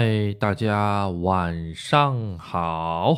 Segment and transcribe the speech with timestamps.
[0.00, 3.14] 哎，大家晚上好，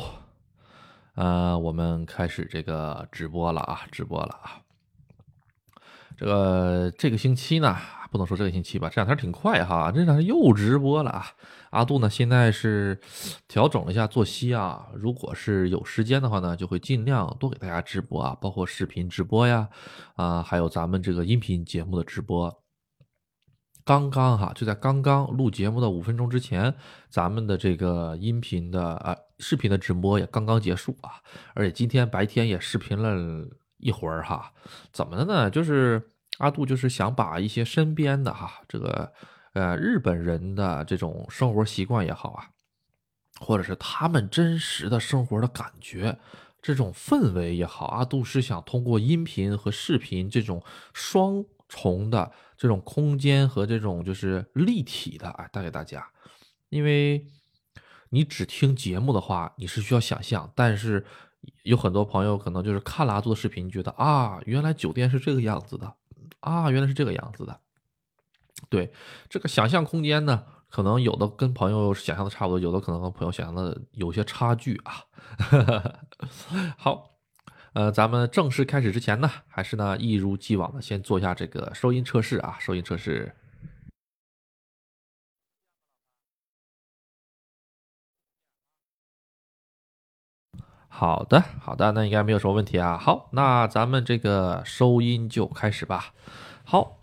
[1.15, 4.59] 呃，我们开始这个直播了啊，直播了啊。
[6.17, 7.77] 这个这个星期呢，
[8.11, 11.25] 不能说这个星期吧，这两天挺快哈，这两天又直播了啊。
[11.69, 12.99] 阿杜呢，现在是
[13.47, 19.69] 调整了一下作息啊，如果是有时间的话呢，就会尽量多给大家直播啊，包括视频直播呀，
[20.17, 22.53] 啊，还有咱们这个音频节目的直播。
[23.85, 26.73] 刚刚哈，就在刚刚录节目的五分钟之前，
[27.09, 31.19] 咱们的这个音频的啊视频的直播也刚刚结束啊，
[31.53, 33.45] 而且今天白天也视频了
[33.77, 34.53] 一会儿哈。
[34.93, 35.49] 怎么的呢？
[35.49, 36.01] 就是
[36.37, 39.11] 阿杜就是想把一些身边的哈这个
[39.53, 42.49] 呃日本人的这种生活习惯也好啊，
[43.41, 46.17] 或者是他们真实的生活的感觉，
[46.61, 52.31] 这种氛围也好，阿杜是想通过音频和视频这种双重的。
[52.63, 56.07] 这种空间和这种就是立体的啊，带给大家。
[56.69, 57.27] 因为
[58.07, 61.05] 你只听节目的话，你是需要想象，但是
[61.63, 65.93] 有很多朋友可能就是看了阿杜的视频，觉得啊，原来酒店是这个样子的
[66.39, 67.59] 啊，原来是这个样子的。
[68.69, 68.93] 对
[69.27, 75.03] 这个想象空间呢，可能有的跟朋友想象的差不多，有的可能和朋友想象的有些差距啊。
[76.79, 77.12] 好。
[77.73, 83.35] 呃，咱们正式开始之前呢，还是呢一如既往的先做一下这个收音测试啊，收音测试。
[90.87, 92.95] 好的，好的，那应该没有什么问题啊。
[92.97, 96.13] 好，那咱们这个收音就开始吧。
[96.63, 96.99] 好，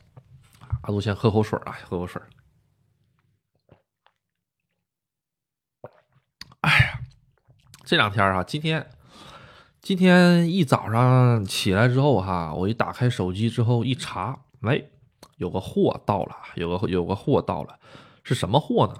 [0.83, 2.23] 阿杜先喝口水啊，喝口水。
[6.61, 7.01] 哎呀，
[7.84, 8.89] 这两天啊，今天。
[9.83, 14.83] 今天一早上起来之后，哈，我一打开手机之后一查，哎，
[15.39, 17.78] 有个货到了，有个有个货到了，
[18.22, 18.95] 是什么货呢？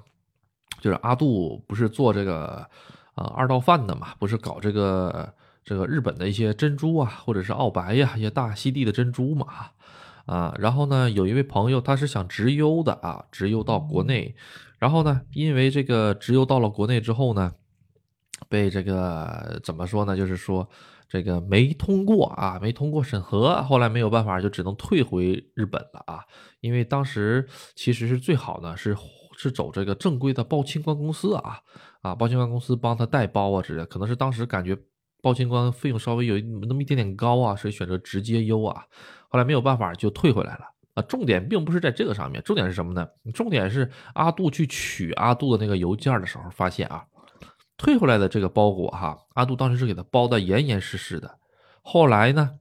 [0.81, 2.67] 就是阿杜不是做这个
[3.15, 9.47] 呃二道贩的嘛，不是搞这个这个日本的一些珍珠啊，或者是澳白呀，一些大溪地的珍珠嘛，
[10.25, 14.35] 啊，然后呢，有一位朋友他是想直邮的啊，直邮到国内，
[14.79, 17.53] 然后呢，因为这个直邮到了国内之后呢。
[18.49, 20.17] 被这个怎么说呢？
[20.17, 20.69] 就是说
[21.09, 26.25] 这个没通过啊，没通过审核，后来没有办法，就只能退回日本了啊。
[26.61, 28.97] 因为当时其实是最好呢，是
[29.37, 31.59] 是走这个正规的报清关公司啊
[32.03, 33.85] 啊，报清关公司帮他代包啊之类。
[33.87, 34.77] 可能是当时感觉
[35.23, 38.85] 报清关费用稍微有那么一点点高啊，所以选择直接邮啊。
[39.29, 40.65] 后来没有办法就退回来了
[40.95, 41.03] 啊。
[41.03, 43.07] 重点并不是在这个上面，重点是什么呢？
[43.33, 47.05] 重点是阿杜去取阿杜的那个邮件的时候发现啊。
[47.81, 51.39] 退回来的这个包裹哈，阿杜当时是给他包的严严实实的。
[51.81, 52.59] 后来呢，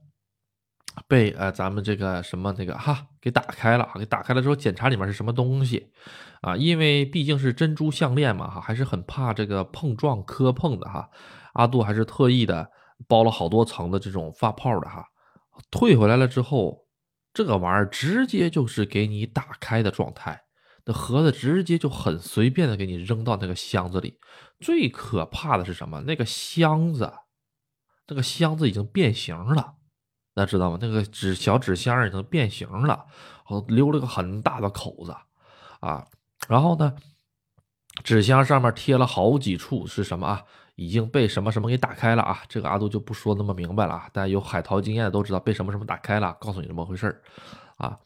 [1.06, 5.92] 被呃咱们这个什么那个哈给打开了，给打开了之后检查里面是什么东西
[6.40, 6.56] 啊？
[6.56, 11.10] 因为毕竟是珍珠项链嘛哈，还是很怕这个碰撞磕碰的哈。
[11.52, 12.70] 阿杜还是特意的
[13.06, 15.04] 包了好多层的这种发泡的哈。
[15.70, 16.86] 退回来了之后，
[17.34, 20.44] 这个玩意儿直接就是给你打开的状态。
[20.92, 24.18] 盒子直接就很随便的给你扔到那个箱子里，
[24.60, 26.00] 最可怕的是什么？
[26.02, 27.12] 那个箱子，
[28.08, 29.74] 那个箱子已经变形了，
[30.34, 30.78] 大家知道吗？
[30.80, 33.06] 那个纸小纸箱已经变形了，
[33.68, 35.14] 留了个很大的口子
[35.80, 36.06] 啊。
[36.48, 36.94] 然后呢，
[38.02, 40.42] 纸箱上面贴了好几处是什么啊？
[40.76, 42.40] 已经被什么什么给打开了啊？
[42.48, 44.08] 这个阿杜就不说那么明白了啊。
[44.14, 47.22] 大家有海淘经验的都知道被什么什么打开了，告诉你怎么回事
[47.76, 47.98] 啊。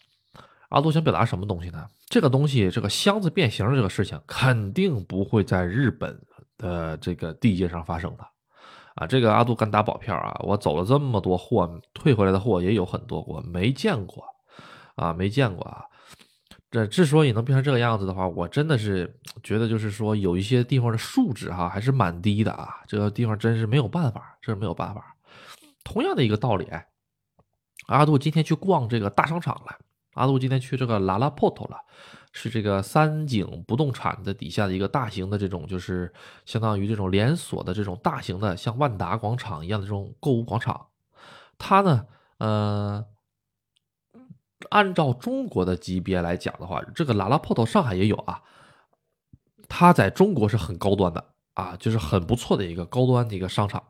[0.74, 1.86] 阿杜想表达什么东西呢？
[2.08, 6.20] 这个东西，这个箱子变形这个事情，肯定不会在日本
[6.58, 8.26] 的这个地界上发生的，
[8.96, 10.36] 啊，这个阿杜敢打保票啊！
[10.42, 14.24] 我走了这么多货，退回来的货也有很多，我没见过，
[14.96, 15.84] 啊，没见过啊！
[16.72, 25.14] 这之所以能变成这个样子的话，我真的是觉得，就是说有一些地方的素质哈还是蛮低的啊，这个地方真是没有办法，这是没有办法。
[25.84, 26.68] 同样的一个道理，
[27.86, 29.78] 阿杜今天去逛这个大商场了。
[30.14, 31.76] 阿杜今天去这个拉拉破头了，
[32.32, 36.12] 是这个三井不动产的底下的一个大型的这种，就是
[36.44, 40.86] 相当于这种连锁的这种大型的像万达广场一样的这种购物广场。
[41.58, 42.06] 它呢，
[42.38, 43.04] 呃，
[44.70, 48.42] 按照中国的级别来讲的话，这个拉拉破头上海也有啊。
[49.68, 51.24] 它在中国是很高端的
[51.54, 53.82] 啊，就是很不错的一个高端的一个商场。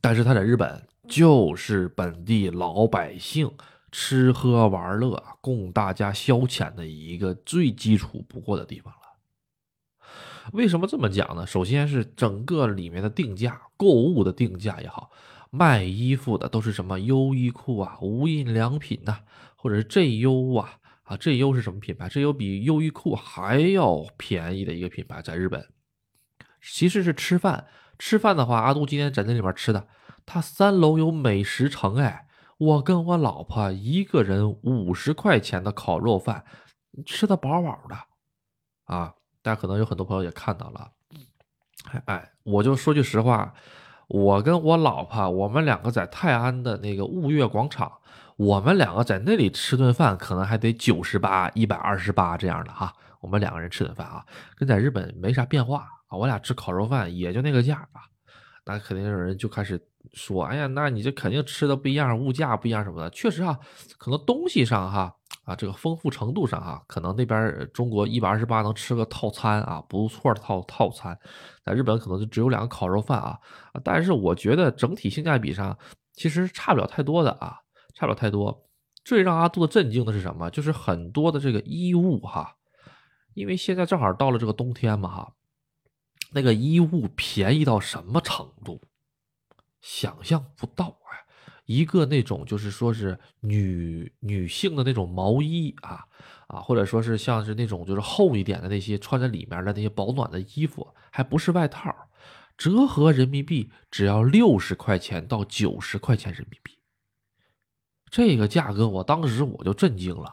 [0.00, 3.52] 但是它在日本就是本地老百姓。
[3.90, 9.00] 吃喝玩乐供大家消遣的一个最基础不过的地方了。
[10.52, 11.46] 为什么这么讲呢？
[11.46, 15.10] 首先是整个里面的定价，购物的定价也好，
[15.50, 19.18] 卖衣服的都是什么优衣库啊、无印良品呐，
[19.54, 21.16] 或者是 J U 啊啊。
[21.16, 22.08] 这优是什么品牌？
[22.08, 25.68] 这优比优衣库还要便宜的一个品牌，在日本。
[26.62, 27.66] 其实是吃饭，
[27.98, 29.86] 吃饭的话，阿杜今天在那里边吃的，
[30.26, 32.26] 他三楼有美食城，哎，
[32.60, 36.44] 我跟我老婆一个人五十块钱的烤肉饭，
[37.06, 37.96] 吃的饱饱的，
[38.84, 40.90] 啊，大家可能有很多朋友也看到了，
[42.04, 43.54] 哎，我就说句实话，
[44.08, 47.90] 我跟我老婆，我们两个在泰安的那个物月广场，
[48.36, 52.92] 我们两个在那里吃顿饭，可能还得九十八、一百二十八这样的哈，
[53.22, 55.86] 我们两个人吃顿饭啊，跟在日本没啥变化。
[56.08, 58.04] 啊，我俩吃烤肉饭也就那个价啊，
[58.66, 59.80] 那肯定有人就开始
[60.12, 63.10] 说，哎呀，那你这肯定吃的不一样，物价不一样什么的。
[63.10, 63.58] 确实啊，
[63.98, 65.14] 可能东西上哈
[65.44, 71.16] 啊，这个丰富程度上哈，可能那边中国一百二十八能吃个套餐啊，不错的套套餐，
[71.64, 73.38] 在日本可能就只有两个烤肉饭啊。
[73.84, 75.76] 但是我觉得整体性价比上
[76.14, 77.58] 其实差不了太多的啊，
[77.94, 78.66] 差不了太多。
[79.04, 80.50] 最让阿杜震惊的是什么？
[80.50, 82.56] 就是很多的这个衣物哈，
[83.34, 85.32] 因为现在正好到了这个冬天嘛哈。
[86.32, 88.80] 那个衣物便宜到什么程度？
[89.80, 91.24] 想象不到哎！
[91.64, 96.04] 一个那种就是说是女女性的那种毛衣啊
[96.48, 101.94] 啊，或者说是像是那种就是厚一点的那些穿在里面的那些保暖的衣服，还不是外套，
[102.58, 106.78] 折合人民币只要六十块钱到九十块钱人民币。
[108.10, 110.32] 这个价格，我当时我就震惊了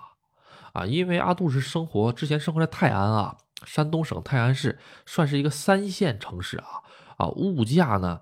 [0.73, 0.85] 啊！
[0.85, 3.37] 因为阿杜是生活之前生活在泰安啊。
[3.65, 4.77] 山东省泰安市
[5.07, 6.67] 算是一个三线城市啊
[7.17, 8.21] 啊，物价呢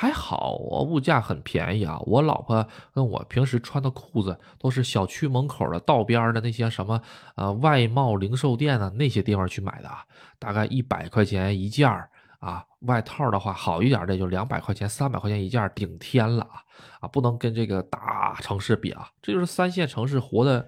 [0.00, 1.98] 还好啊，物价很便宜啊。
[2.06, 2.64] 我老婆
[2.94, 7.02] 跟我平时穿的裤子都是小区门口的道边的那些什么
[7.34, 10.04] 呃外贸零售店啊那些地方去买的啊，
[10.38, 12.08] 大概一百块钱一件儿
[12.38, 12.64] 啊。
[12.82, 16.62] 外套的话好一点的就两百块钱、三百块钱一件顶天了啊
[17.00, 19.10] 啊，不能跟这个大城市比啊。
[19.20, 20.64] 这就是三线城市活的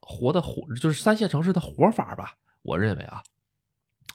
[0.00, 2.32] 活的活，就是三线城市的活法吧。
[2.62, 3.22] 我认为啊。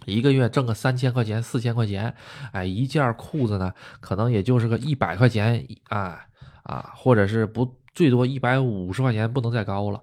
[0.05, 2.13] 一个月挣个三千块钱、四千块钱，
[2.51, 6.19] 哎，一件裤子呢，可能也就是个一百块钱，啊
[6.63, 9.99] 啊，或者是不最多一百五十块钱，不能再高了。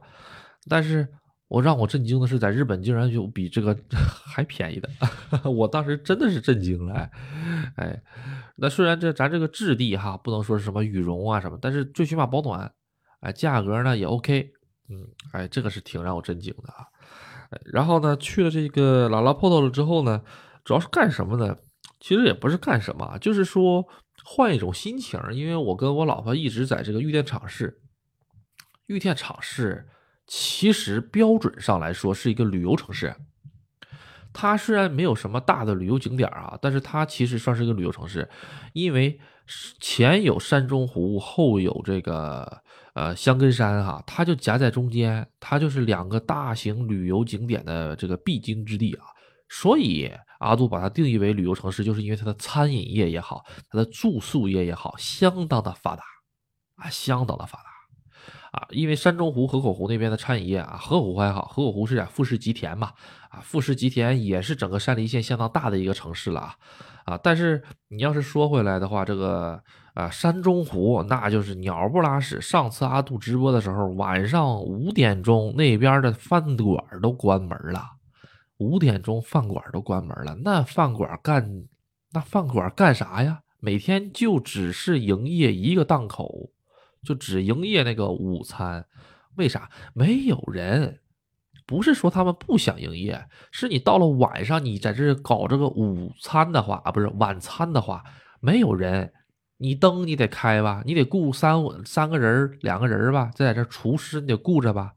[0.69, 1.07] 但是
[1.49, 3.77] 我让我震惊的是，在日本竟然有比这个
[4.27, 4.89] 还便宜的，
[5.51, 7.11] 我当时真的是震惊了，
[7.77, 8.03] 哎，
[8.57, 12.73] 那虽然这咱这个质地哈，不能说是什么羽绒啊什么，但是最起码保暖，
[13.21, 14.51] 哎，价格呢也 OK，
[14.89, 16.87] 嗯，哎，这个是挺让我震惊的啊。
[17.65, 20.23] 然后呢，去了这个拉拉破头了之后呢，
[20.65, 21.57] 主要是干什么呢？
[22.01, 23.87] 其实也不是干什么，就是说
[24.25, 25.21] 换一种心情。
[25.33, 27.81] 因为我跟我老婆一直在这个玉电厂市，
[28.87, 29.89] 玉电厂市
[30.27, 33.15] 其实标准上来说是一个旅游城市。
[34.33, 38.29] 它虽然没有什么大的旅游景点啊，但是它其实算是一个旅游城市，
[38.73, 39.21] 因为
[39.79, 42.62] 前有山中湖，后有这个。
[42.95, 49.05] 呃，香根山哈，它就夹在中间，它就是两个大型旅游景点的这个必经之地啊。
[49.49, 50.11] 所以
[50.41, 56.03] 阿杜把它定义为旅游城市，就是因为它的餐饮业也好，它的住宿业也好，相当的发达
[56.77, 58.67] 啊，相当的发达啊。
[58.71, 62.93] 因为山中湖、河口湖那边的餐饮业啊，河口湖还好，河口湖是在富士吉田嘛，
[63.31, 66.57] 啊，富士吉田也是整个山梨县相当大的一个城市了啊。
[67.05, 69.63] 啊，但是你要是说回来的话，这个。
[69.95, 72.41] 啊，山中湖那就是鸟不拉屎。
[72.41, 77.85] 上次阿杜直播的时候，晚上五点钟那边的饭馆都关门了。
[78.57, 81.67] 五点钟饭馆都关门了，那饭馆干
[82.11, 83.43] 那饭馆干啥呀？
[83.61, 86.51] 每天就只是营业一个档口，
[87.03, 88.83] 就只营业那个午餐。
[89.37, 89.69] 为啥？
[89.93, 91.01] 没有人。
[91.67, 98.03] 不是说他们不想营业，是你到了晚上，你在这搞这个午餐的话啊，不是晚餐的话，
[98.41, 99.13] 没有人。
[99.59, 104.91] 你灯你得开吧，你得雇三五三个人两个人吧，再在这厨师你得顾着吧。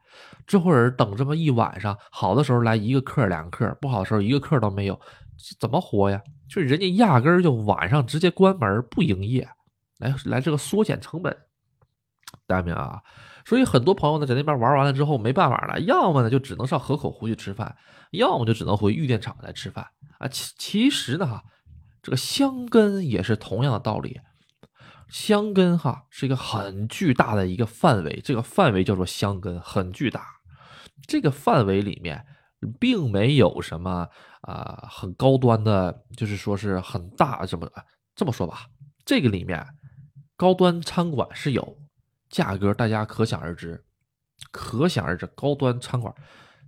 [0.47, 4.99] 这会儿等这么一晚上，好的时候来一个客两个客，不好的时候一个客都没有，
[5.59, 6.19] 怎么活呀？
[6.49, 9.47] 就是人家压根儿就晚上直接关门不营业，
[9.99, 11.37] 来来这个缩减成本，
[12.47, 12.99] 大家明白啊？
[13.45, 17.75] 所以很多朋友呢在那边玩完了之后没办法了，要么呢就只能上河口湖去吃饭，
[18.11, 19.85] 要么就只能回玉电厂来吃饭
[20.17, 20.27] 啊。
[20.27, 21.43] 其其实呢哈，
[22.01, 24.19] 这个香根也是同样的道理。
[25.07, 30.25] 香根哈是一个很巨大的一个范围，这个范围叫做香根，很巨大。
[31.07, 32.25] 这个范围里面
[32.79, 34.07] 并没有什么
[34.41, 37.69] 啊很高端的，就是说是很大这么
[38.15, 38.65] 这么说吧。
[39.05, 39.63] 这个里面
[40.35, 41.77] 高端餐馆是有，
[42.35, 43.85] 价格大家可想而知，
[44.51, 45.25] 可想而知。
[45.27, 46.13] 高端餐馆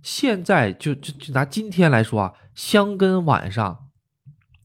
[0.02, 3.90] 现在就就就拿今天来说啊，香根晚上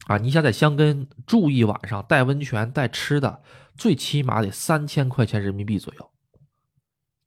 [0.06, 3.42] 啊，你想在香根住一晚上，带温泉带吃的。
[3.76, 6.10] 最起码得三千块钱人民币左右。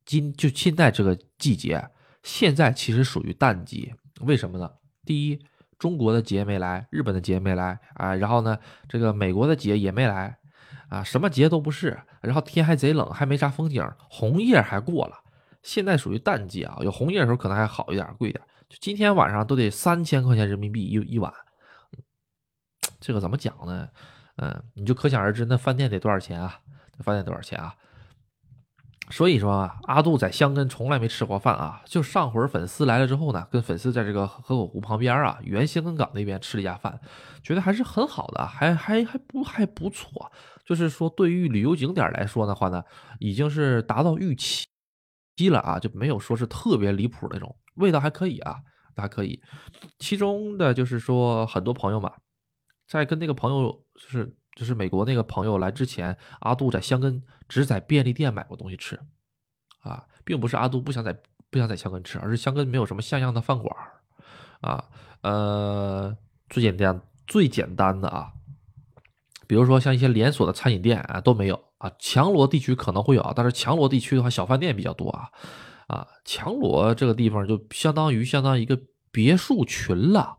[0.03, 1.87] 今就现在这个季节，
[2.23, 4.71] 现在其实属于淡季，为什么呢？
[5.05, 5.39] 第一，
[5.77, 8.57] 中国的节没来，日本的节没来啊，然后呢，
[8.89, 10.39] 这个美国的节也没来
[10.89, 15.17] 啊，什么节都不是，然后天还贼冷，还没啥风景，红叶还过了，
[15.61, 21.33] 现在属于淡季啊，有红叶的时候可能还好一点，贵一点，就今天晚上都得三千块钱人民币一一晚，
[22.99, 23.87] 这个怎么讲呢？
[24.37, 26.59] 嗯，你就可想而知，那饭店得多少钱啊？
[26.97, 27.75] 那饭店多少钱啊？
[29.09, 31.81] 所以说啊，阿杜在香根从来没吃过饭啊。
[31.85, 36.99] 就上回粉丝来了之后呢，跟粉丝在这个河口湖旁边啊，原香根港那边吃了一家饭，
[37.41, 40.31] 觉得还是很好的，还还还不还不错。
[40.67, 42.83] 就是说，对于旅游景点来说的话呢，
[43.19, 44.67] 已经是达到预期
[45.49, 48.57] 了啊，就没有说是特别离谱那种，味道还可以啊，
[48.95, 49.41] 还可以。
[49.97, 52.11] 其中的就是说，很多朋友嘛，
[52.87, 54.35] 在跟那个朋友就是。
[54.57, 58.99] 就是美国那个朋友来之前，阿杜在香根只在便利店买过东西吃，
[59.81, 61.15] 啊，并不是阿杜不想在
[61.51, 63.71] 不想在香根吃，而是香根没有什么像样的饭馆
[64.61, 64.83] 啊，
[65.21, 66.17] 呃，
[66.49, 68.33] 最简单最简单的啊，
[69.47, 75.29] 比如说像一些连锁的餐饮店啊都没有啊，强罗地区可能会有，但是强罗地区的话小饭店比较多啊，
[75.87, 78.77] 啊，强罗这个地方就相当于相当于一个
[79.11, 80.37] 别墅群了，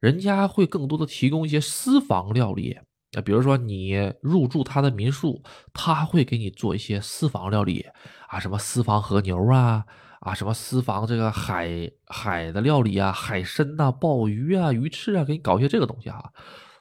[0.00, 2.78] 人家会更多的提供一些私房料理。
[3.12, 7.86] 那比如说你入住他的民宿，他会给你做一些私房料理
[8.28, 9.84] 啊，什么私房和牛啊，
[10.20, 16.22] 啊什么私房这个海海的料理啊，海参呐、鲍鱼啊、鱼翅啊，给你搞一些这个东西啊。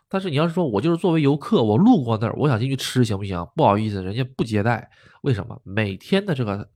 [0.09, 3.45] 但是你要是说我就是作为游客，我路过那儿，我想进去吃行不行？
[3.55, 4.89] 不好意思，人家不接待。
[5.21, 5.61] 为什么？
[5.63, 6.69] 每天的这个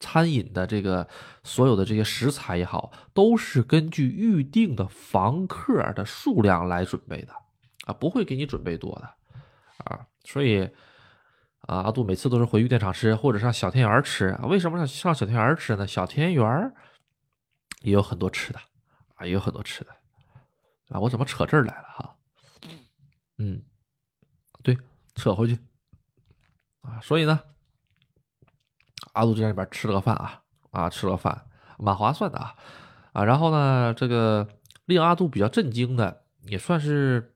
[0.00, 1.08] 餐饮的这个
[1.42, 7.32] 所有的这些食材也好，都是根据预定的房客的数量来准备的。
[7.86, 9.08] 啊，不会给你准备多的，
[9.84, 10.62] 啊，所以
[11.60, 14.38] 啊，阿杜每次都是回玉电厂吃，或者上小田园吃。
[14.42, 15.86] 为什么上上小田园吃呢？
[15.86, 16.70] 小田园
[17.80, 18.58] 也有很多吃的，
[19.14, 19.90] 啊，也有很多吃的，
[20.90, 22.14] 啊，我怎么扯这儿来了哈？
[23.38, 23.62] 嗯，
[24.62, 24.76] 对，
[25.14, 25.58] 扯回去，
[26.82, 27.40] 啊，所以呢，
[29.14, 31.46] 阿杜就在里边吃了个饭啊，啊，吃了个饭，
[31.78, 32.54] 蛮划算的啊，
[33.12, 34.48] 啊，然后呢，这个
[34.84, 37.34] 令阿杜比较震惊的，也算是。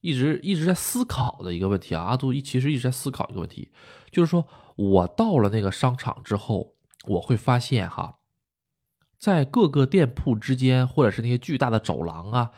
[0.00, 3.72] 一直一直在思考的一个问题啊，阿杜一其实一直在思考一个问题，
[4.10, 6.74] 就是说我到了那个商场之后，
[7.06, 8.18] 我会发现哈，
[9.18, 12.50] 在各个店铺之间，或者是那些巨大的走廊啊，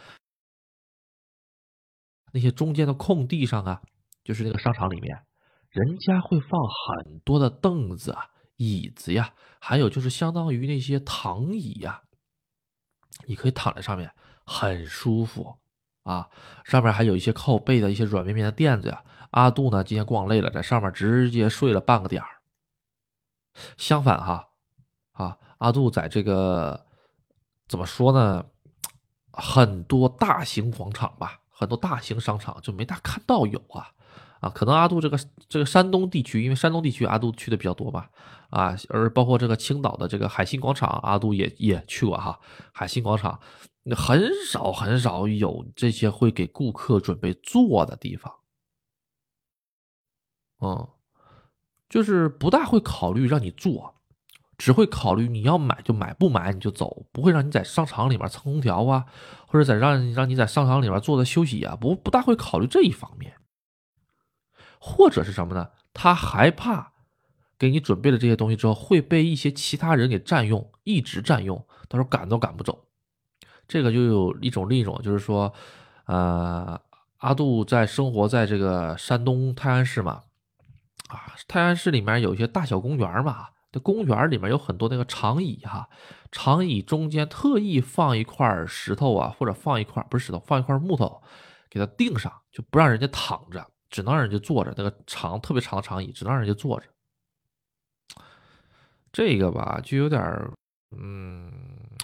[2.36, 3.80] 那些中间的空地上啊，
[4.22, 5.24] 就是那个商场里面，
[5.70, 8.26] 人家会放很多的凳子啊、
[8.56, 12.02] 椅子呀，还有就是相当于那些躺椅呀，
[13.24, 14.12] 你可以躺在上面，
[14.44, 15.56] 很舒服。
[16.02, 16.28] 啊，
[16.62, 19.02] 上面还有一些靠背的一些软绵绵的垫子呀。
[19.30, 22.28] 阿杜呢，今天逛累了，在上面直接睡了半个点儿。
[23.78, 24.50] 相反哈，
[25.12, 26.86] 啊，阿杜在这个
[27.66, 28.44] 怎么说呢？
[29.32, 33.88] 很多大型广场吧，很多大型商场就没大看到有啊。
[34.40, 38.10] 啊，可能阿杜这个这个山东地区，因为山东地区阿杜去的比较多吧。
[38.50, 42.38] 啊，而包括这个青岛的这个海信广场，阿杜也也去过哈。
[42.72, 43.40] 海信广场。
[43.96, 48.34] 很少很少有这些会给顾客准备坐的地方，
[50.60, 50.88] 嗯，
[51.88, 53.94] 就是不大会考虑让你坐，
[54.58, 59.04] 只会考虑你要买就买，不买你就走，不会让你在商场里面蹭空调啊，
[59.46, 63.34] 或者在让让你在商场里面坐着休息啊，不不大会考虑这一方面，
[64.78, 65.68] 或者是什么呢？
[65.92, 66.92] 他害怕
[67.58, 71.56] 给你准备了这些东西之后会被一些其他人给占用，一直占用，
[71.88, 72.86] 到时候赶都赶不走。
[73.66, 75.52] 这个就有一种另一种，就是说，
[76.04, 76.80] 呃，
[77.18, 80.22] 阿杜在生活在这个山东泰安市嘛，
[81.08, 85.88] 啊，泰安市里面有一些大小公园嘛，啊这公园里面有很多那个长椅哈，
[86.30, 91.22] 长椅中间特意放一块石头啊，或者放一块不是石头，放一块木头，
[91.68, 94.72] 给它钉上，就不让人家躺着，只能让人家坐着。
[94.76, 96.86] 那个长特别长的长椅，只能让人家坐着。
[99.12, 100.22] 这个吧，就有点
[100.96, 101.52] 嗯。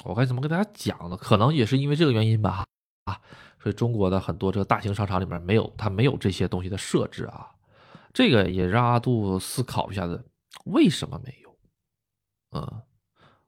[0.04, 1.16] 我该怎么跟大家讲呢？
[1.16, 2.64] 可能也是因为这个原因吧，
[3.04, 3.20] 啊，
[3.62, 7.48] 所以中国的很多这个大型商场里面没有，它没有这些东西的设置啊。
[8.12, 10.24] 这个也让阿杜思考一下子，
[10.64, 11.41] 为什么没有？
[12.52, 12.82] 嗯，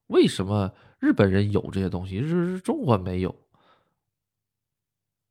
[0.09, 3.35] 为什么日本人有这些东西，是中国没有？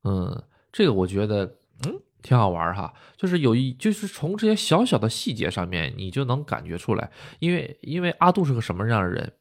[0.04, 1.46] 嗯，这个我觉得，
[1.86, 2.94] 嗯，挺好玩哈。
[3.16, 9.34] 就是有一，就是从这些小小的细节上面，你就能感觉出来，因为因为阿杜是个什么样的人。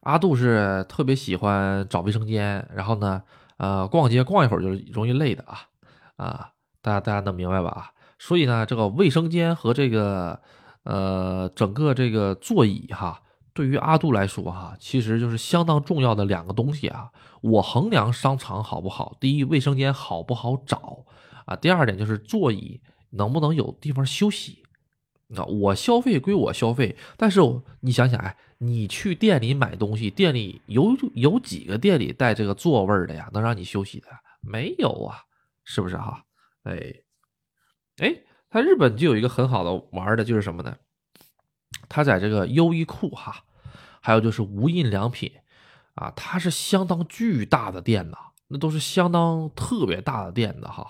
[0.00, 3.22] 阿杜是特别喜欢找卫生间，然后呢，
[3.58, 5.68] 呃，逛街逛一会儿就容易累的啊，
[6.16, 7.92] 啊，大家大家能明白吧？
[8.18, 10.40] 所以呢，这个卫生间和这个，
[10.84, 13.22] 呃，整个这个座椅哈，
[13.52, 17.10] 对于阿杜来说哈，其实就是相当重要的两个东西啊。
[17.42, 21.04] 我衡量商场好不好，第一，卫生间好不好找
[21.46, 21.56] 啊？
[21.56, 24.62] 第二点就是座椅能不能有地方休息。
[25.36, 27.40] 啊，我消费归我消费，但是
[27.80, 33.30] 你想想，哎，你去店里买东西，店里有有几个店里带这个座位的呀？
[33.32, 34.08] 能让你休息的
[34.40, 35.22] 没有啊？
[35.62, 36.24] 是不是哈？
[36.64, 36.92] 哎，
[37.98, 38.12] 哎，
[38.50, 40.76] 他日本就有一个很好的玩的，就是什么呢？
[41.88, 43.44] 他在这个优衣库哈，
[44.00, 45.32] 还有就是无印良品
[45.94, 50.86] 啊，它是相当巨大的店呐，那都是相当特别大的店的哈，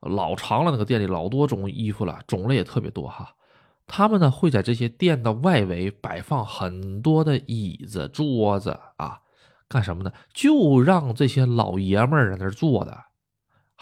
[0.00, 3.34] 老长了那个店里老多种衣服了，种类也特别多哈。
[3.86, 9.20] 他们呢会在这些店的外围摆放很多的椅子、桌子啊，
[9.68, 10.12] 干什么呢？
[10.32, 12.98] 就让这些老爷们儿在那儿坐的，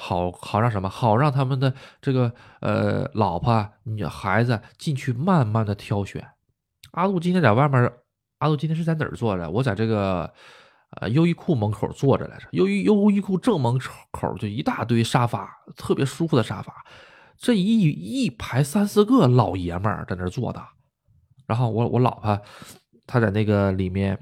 [0.00, 0.88] 好好让什么？
[0.88, 6.26] 好让他们的这个呃老婆、女孩子进去慢慢的挑选。
[6.92, 7.92] 阿杜今天在外面，
[8.38, 9.50] 阿杜今天是在哪儿坐着？
[9.50, 10.32] 我在这个
[11.00, 12.48] 呃优衣库门口坐着来着。
[12.52, 13.78] 优衣优衣库正门
[14.10, 16.74] 口就一大堆沙发，特别舒服的沙发。
[17.36, 20.62] 这一一排三四个老爷们儿在那坐的，
[21.46, 22.40] 然后我我老婆
[23.06, 24.18] 她在那个里面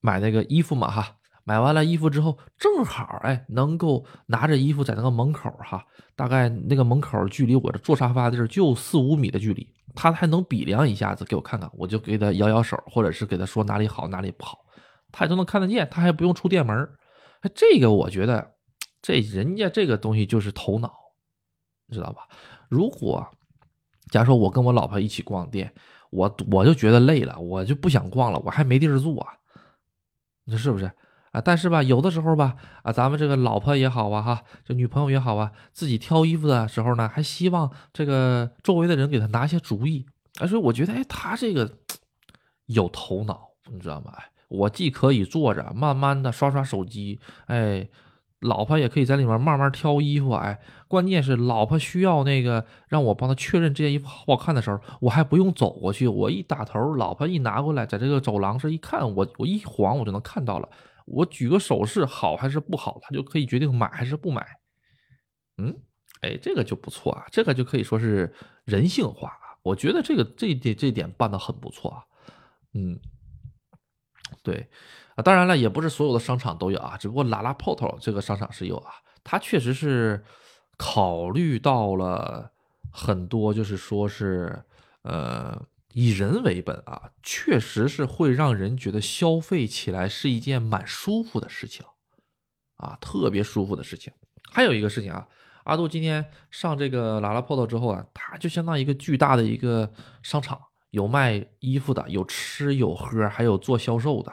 [0.00, 1.16] 买那个衣服嘛哈，
[1.48, 5.82] 买完了衣服之后正好哎能够拿着衣服在那个门口哈，
[6.14, 14.58] 大概那个门口距离我这坐沙发的地儿就四五米的距离，他还能比量一下子给我看看，我就给他摇摇手，或者是给他说哪里好哪里不好，
[15.10, 16.86] 他也都能看得见，他还不用出店门
[17.54, 18.52] 这个我觉得
[19.00, 20.92] 这人家这个东西就是头脑。
[21.86, 22.28] 你知道吧？
[22.68, 23.26] 如果
[24.10, 25.72] 假如说我跟我老婆一起逛店，
[26.10, 29.26] 我我就觉得累了，我就不想逛了，我还没地儿坐，
[30.44, 30.92] 你说是不是
[31.32, 31.40] 啊？
[31.40, 40.06] 但是吧，有的时候吧，啊，咱们这个老婆也好啊，哈，这女朋友也好啊，自己挑衣服的时候呢，还希望这个周围的人给他拿些主意。
[40.40, 41.78] 哎，所以我觉得，哎，他这个
[42.66, 44.12] 有头脑，你知道吗？
[44.16, 47.88] 哎，我既可以坐着慢慢的刷刷手机，哎。
[48.42, 60.68] 老婆也可以在里面慢慢挑衣服，哎，关键是老婆需要那个让我帮她确认这件衣服好不好看的时候，我还不用走过去，我一打头，老婆一拿过来，在这个走廊这一看，我我一晃我就能看到了，
[61.10, 64.46] 我举个手势好还是不好，他就可以决定买还是不买。
[65.56, 65.74] 嗯，
[66.20, 68.32] 哎，这个就不错啊，这个就可以说是
[68.64, 72.04] 人性化啊，我觉得这个这点这点办得很不错啊，
[72.74, 72.98] 嗯，
[74.42, 74.68] 对。
[75.24, 78.92] 当然了，也不是所有的商场都有啊，只不过拉拉泡头这个商场是有啊，
[79.24, 80.24] 它确实是
[80.76, 82.52] 考虑到了
[82.92, 84.62] 很多，就是说是
[85.02, 85.60] 呃
[85.94, 91.84] 以人为本啊，确实是会让人觉得消费起来是一件蛮舒服的事情
[92.76, 94.12] 啊，特别舒服的事情。
[94.50, 95.26] 还有一个事情啊，
[95.64, 104.32] 阿杜今天上这个拉拉泡头之后啊，它就相当于一个巨大的一个商场，有卖衣服的，有吃有喝，还有做销售的。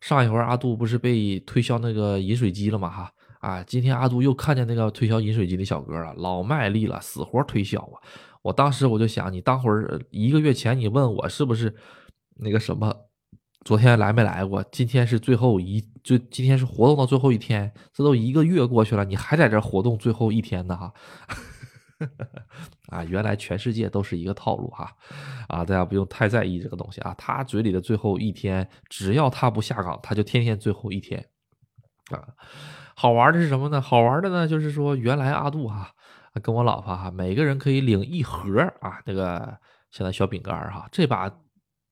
[0.00, 2.90] 上一回阿杜不是被推销那个饮水机了吗？
[2.90, 3.62] 哈啊！
[3.62, 7.96] 今天阿杜又看见那个推销饮水机的小哥了，老卖力了，死活推销啊！
[8.44, 11.74] 我当时我就想，你当会儿一个月前你问我是不是
[12.36, 12.94] 那个什么，
[13.64, 14.62] 昨天来没来过？
[14.70, 20.76] 今天是最后一，就今天是活动的最后一天，这都一个月过去了，你还在这活动最后一天呢？
[20.76, 20.92] 哈。
[22.90, 24.92] 啊，原来全世界都是一个套路哈！
[25.48, 27.14] 啊，大家不用太在意这个东西啊。
[27.16, 31.24] 他嘴里的最后一天，只要他不下岗，他就天天最后一天。
[32.10, 32.20] 啊，
[32.94, 33.80] 好玩的是什么呢？
[33.80, 35.93] 好玩的呢，就是说原来阿杜哈
[36.42, 39.58] 跟我老婆哈，每个人可以领一盒啊，那个
[39.90, 40.88] 现在小饼干哈。
[40.90, 41.30] 这把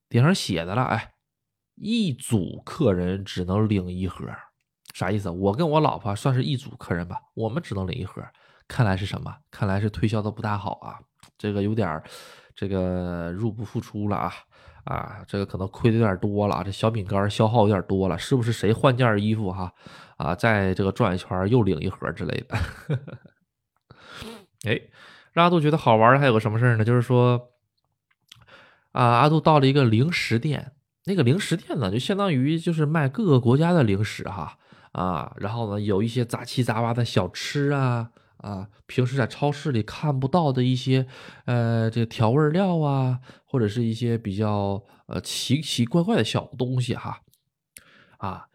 [0.08, 1.12] 顶上写的了，哎，
[1.76, 4.26] 一组客人只能领一盒，
[4.94, 5.30] 啥意思？
[5.30, 8.22] 我跟我老婆算是一组客人吧，我们只能领一盒。
[8.68, 9.34] 看来是什么？
[9.50, 10.98] 看来是推销的不大好啊，
[11.38, 12.02] 这个有点
[12.54, 14.32] 这个入不敷出了啊
[14.84, 19.72] 啊，这个可能亏的有点多了，这小饼干消耗有点多了，是不是谁换件衣服哈
[20.16, 22.56] 啊，在这个转一圈又领一盒之类的？
[24.64, 24.80] 哎，
[25.32, 26.84] 让阿杜觉得好玩的还有个什么事呢？
[26.84, 27.50] 就是说
[28.92, 30.72] 啊，阿杜到了一个零食店，
[31.04, 34.58] 那个零食店呢，就相当于就是卖各个国家的零食哈
[34.92, 38.10] 啊，然后呢有一些杂七杂八的小吃啊。
[38.38, 41.06] 啊，平时在超市里看不到的一些，
[41.44, 47.20] 呃，这个调味料啊，或者是一些比较呃奇奇怪怪的小东西哈，
[48.18, 48.48] 啊，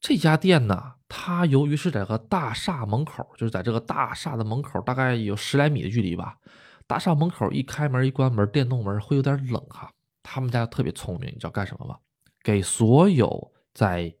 [0.00, 6.38] 这家店呢，它由于是在个大厦门口，就是在这个大厦的门口，大概有十来米的距离吧。
[6.86, 9.92] 大厦门口一开门一关门，电动门会有点冷哈。
[10.22, 11.98] 他们家特别聪明，你知道干什么吗？
[12.42, 14.14] 给所有在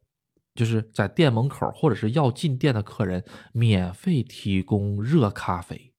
[0.54, 5.94] 就是在店门口或者是要进店的客人免费提供热咖啡，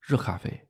[0.00, 0.65] 热咖啡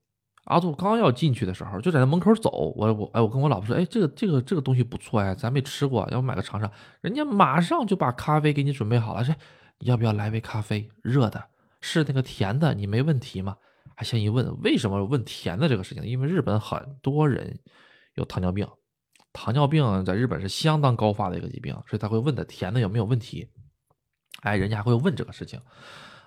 [0.47, 2.51] 阿杜刚要进去的时候，就在那门口走。
[2.77, 6.71] 我我哎，我跟我老婆说，哎，这个这个这个东西不错哎，咱没吃过，要不买个尝尝。
[7.01, 9.35] 人家马上就把咖啡给你准备好了，说
[9.81, 11.45] 要不要来杯咖啡，热的，
[11.81, 13.57] 是那个甜的，你没问题吗？
[13.97, 16.05] 还先一问，为什么问甜的这个事情？
[16.05, 17.59] 因为日本很多人
[18.15, 18.69] 有糖尿病，
[19.33, 23.49] 糖尿病在日本是相当高发的一个疾病，所以他会问的甜的有没有问题。
[24.43, 25.59] 哎，人家还会问这个事情。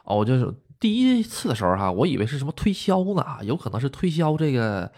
[0.04, 4.92] 哦，我就是第一次的时候哈，我以为是什么推销呢，有可能是推销这个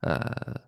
[0.00, 0.60] 呃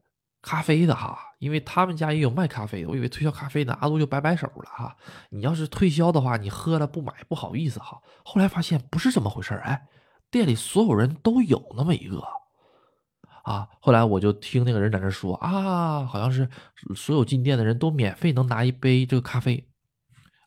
[0.42, 4.94] 咖啡的哈，因为他们家也有卖咖啡的，我以为推销咖啡的，阿杜就摆摆手了哈。
[5.30, 7.98] 你要是推销的话，你喝了不买不好意思哈。
[8.24, 9.88] 后来发现不是这么回事儿哎，
[10.30, 12.22] 店里所有人都有那么一个
[13.42, 13.68] 啊。
[13.80, 16.48] 后来我就听那个人在那说啊，好像是
[16.94, 19.66] 所有进店的人都免费能拿一杯这个咖啡。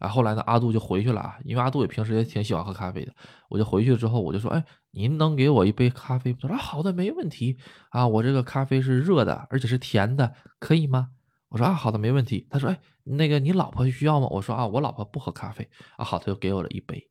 [0.01, 3.13] 啊，后来呢，阿杜就回去了啊，因为阿杜也平时也挺喜欢喝咖啡的。
[3.49, 6.39] 我就回去之后，我就说，哎，您能给我一杯咖啡吗？
[6.41, 7.57] 他说好的，没问题
[7.91, 11.09] 啊，我这个咖啡是热的，而且是甜的，可以吗？
[11.49, 12.47] 我说啊，好的，没问题。
[12.49, 14.27] 他说，哎，那个你老婆需要吗？
[14.31, 16.03] 我说啊，我老婆不喝咖啡啊。
[16.03, 17.07] 好，他就给我了一杯。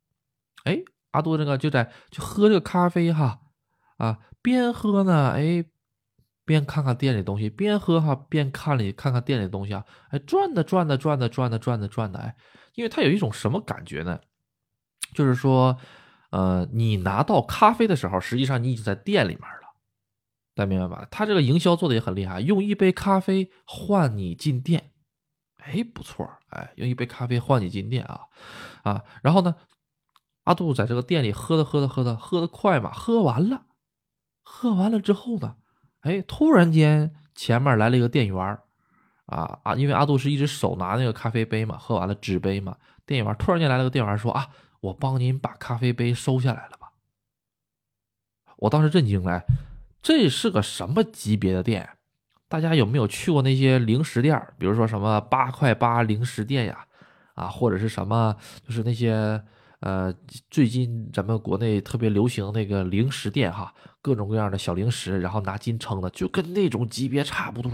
[0.65, 0.79] 哎，
[1.13, 3.41] 阿杜这个就在就喝这个咖啡哈，
[3.99, 5.65] 啊，边喝呢，哎。
[6.47, 12.35] 边看看店里东西，边喝哈，边看里看看店里东西啊，哎，转的转的转的转的转的转的，哎，
[12.81, 14.19] 因为他有一种什么感觉呢？
[15.13, 15.77] 就是说，
[16.31, 19.75] 呃，你拿到咖啡的时候，实际上你已经在店里面了，
[20.55, 21.07] 大家明白吧？
[21.11, 24.93] 他这个营销做的也很厉害，用一杯咖啡换你进店，
[25.59, 28.21] 哎，不错，哎，用一杯咖啡换你进店啊
[28.83, 29.55] 啊，然后呢，
[30.45, 33.67] 阿杜在这个店里喝的喝的喝的喝的快嘛，喝完了，
[34.43, 35.57] 喝完了之后呢？
[36.01, 38.59] 哎，突然间前面来了一个店员
[39.31, 39.75] 啊啊！
[39.75, 42.77] 因为阿杜是一直手拿那个咖啡杯嘛，喝完了纸杯嘛。
[43.07, 44.49] 店员突然间来了个店员说：“啊，
[44.81, 46.91] 我帮您把咖啡杯收下来了吧。”
[48.59, 49.43] 我当时震惊了，
[50.03, 51.89] 这是个什么级别的店？
[52.49, 54.41] 大家有没有去过那些零食店？
[54.59, 56.85] 比如说什么八块八零食店呀，
[57.35, 59.43] 啊，或者是什么，就是那些。
[59.81, 60.13] 呃，
[60.51, 67.71] 最近咱们国内特别流行那个零食店哈，各种各样的小零食，然后拿斤称的，就跟那种级别差不多。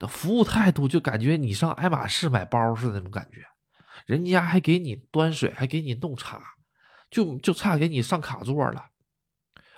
[0.00, 3.44] 的服务态度就感觉你上爱马仕买包似的那种感觉，
[4.06, 6.40] 人家还给你端水，还给你弄茶，
[7.08, 8.86] 就就差给你上卡座了。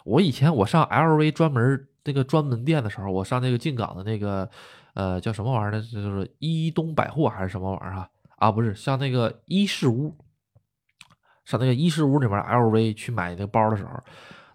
[0.05, 4.49] 我以前我上 LV 专门那个专门店的时候，我上那个进港的那个
[4.95, 5.83] 呃叫什么玩意儿呢？
[5.83, 8.09] 就是一东百货还是什么玩意儿啊？
[8.37, 10.17] 啊，不是，像那个衣饰屋。
[11.45, 13.91] 上那个衣饰屋里面，LV 去买那个包的时候，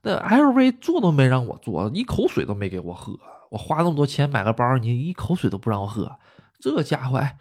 [0.01, 3.19] 那 LV 做都没让我做，一口水都没给我喝。
[3.49, 6.19] 我花那么多钱买个包，你一口水都不让我喝，
[6.59, 7.37] 这家伙，哎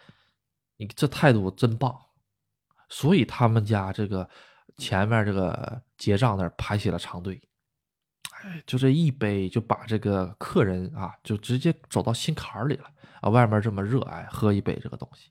[0.77, 1.97] 你这态度真棒。
[2.89, 4.29] 所以他们家这个
[4.79, 7.43] 前面这个结账那儿排起了长队，
[8.43, 12.85] 哎，就这一杯就把这个客人啊，就直接走到心坎里了
[13.21, 13.29] 啊。
[13.29, 15.31] 外面这么热，哎，喝一杯这个东西，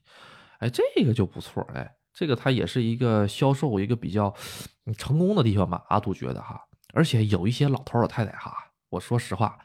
[0.58, 1.96] 哎，这个就不错，哎。
[2.18, 4.34] 这个它也是一个销售一个比较
[4.96, 6.58] 成功的地方吧，阿杜觉得哈，
[6.94, 8.54] 而且有一些老头老太太哈，
[8.88, 9.58] 我说实话，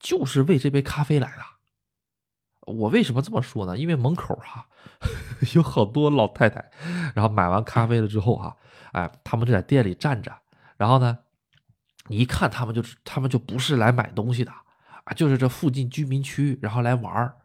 [0.00, 2.72] 就是为这杯咖啡来的。
[2.72, 3.78] 我为什么这么说呢？
[3.78, 4.66] 因为门口哈
[5.54, 6.70] 有好多老太太，
[7.14, 8.56] 然后买完咖啡了之后哈，
[8.92, 10.32] 哎，他们就在店里站着，
[10.76, 11.18] 然后呢，
[12.08, 14.50] 你一看他们就他们就不是来买东西的
[15.04, 17.36] 啊，就是这附近居民区，然后来玩儿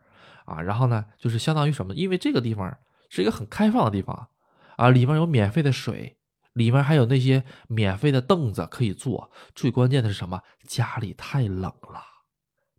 [0.45, 1.93] 啊，然后呢，就是相当于什么？
[1.93, 2.77] 因为这个地方
[3.09, 4.29] 是一个很开放的地方。
[4.77, 6.17] 啊，里面有免费的水，
[6.51, 9.31] 里面还有那些免费的凳子可以坐。
[9.55, 10.41] 最关键的是什么？
[10.67, 12.03] 家里太冷了，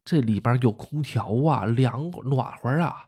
[0.06, 3.06] 这里边有空调啊，凉暖和啊，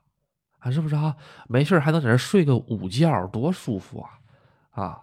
[0.59, 1.17] 啊，是不是啊？
[1.49, 4.19] 没事还能在这睡个午觉，多舒服啊！
[4.71, 5.03] 啊，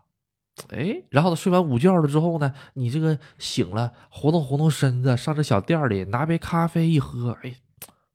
[0.71, 7.55] 哎，然后他睡完午觉了之后呢，你这个醒了，活动活动身子，上这小店里拿杯咖啡一喝，哎，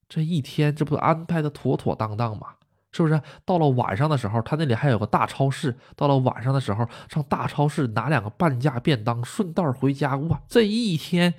[0.07, 2.49] 这一天这不安排的妥妥当当吗？
[2.93, 5.75] 是不是到了晚上的时候，他那里还有个大超市。
[5.97, 10.17] 到了晚上的时候，上大超市拿两个半价便当，顺道回家。
[10.17, 11.33] 哇，这一天，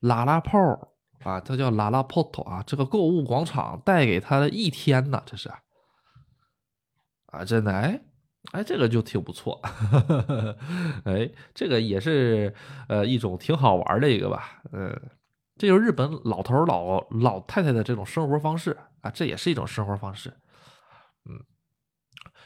[0.00, 0.58] 拉拉泡
[1.24, 5.50] 啊，这叫拉拉泡头啊，这个购物广场带给他的一天呢，这是
[7.26, 8.00] 啊，真的哎
[8.52, 9.60] 哎，这个就挺不错，
[11.04, 12.54] 哎，这个也是
[12.88, 14.98] 呃一种挺好玩的一个吧，嗯，
[15.56, 20.32] 这就是日本老头老老太太的这种生活方式啊，这也是一种生活方式。
[21.28, 21.44] 嗯，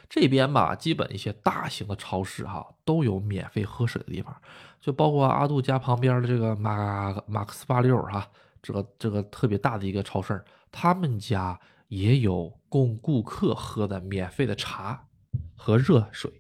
[0.09, 4.35] 这边吧，基本一些大型的超市哈都有免费喝水的地方，
[4.81, 8.29] 就包括阿杜家旁边的这个马马克思八六哈，
[8.63, 15.09] 这个这个特别大的一个超市，他们家也有供顾客喝的免费的茶
[15.57, 16.33] 和热水，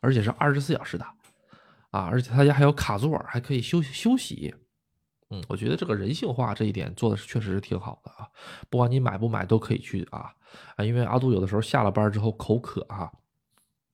[0.00, 1.04] 而且是二十四小时的
[1.90, 4.54] 啊，而且他家还有卡座，还可以休息休息
[5.30, 8.26] 嗯，我觉得这个人性化这一点做的是确实是挺好的啊。
[8.70, 10.32] 不管你买不买都可以去啊
[10.76, 13.10] 啊，因为阿杜有的时候下了班之后口渴啊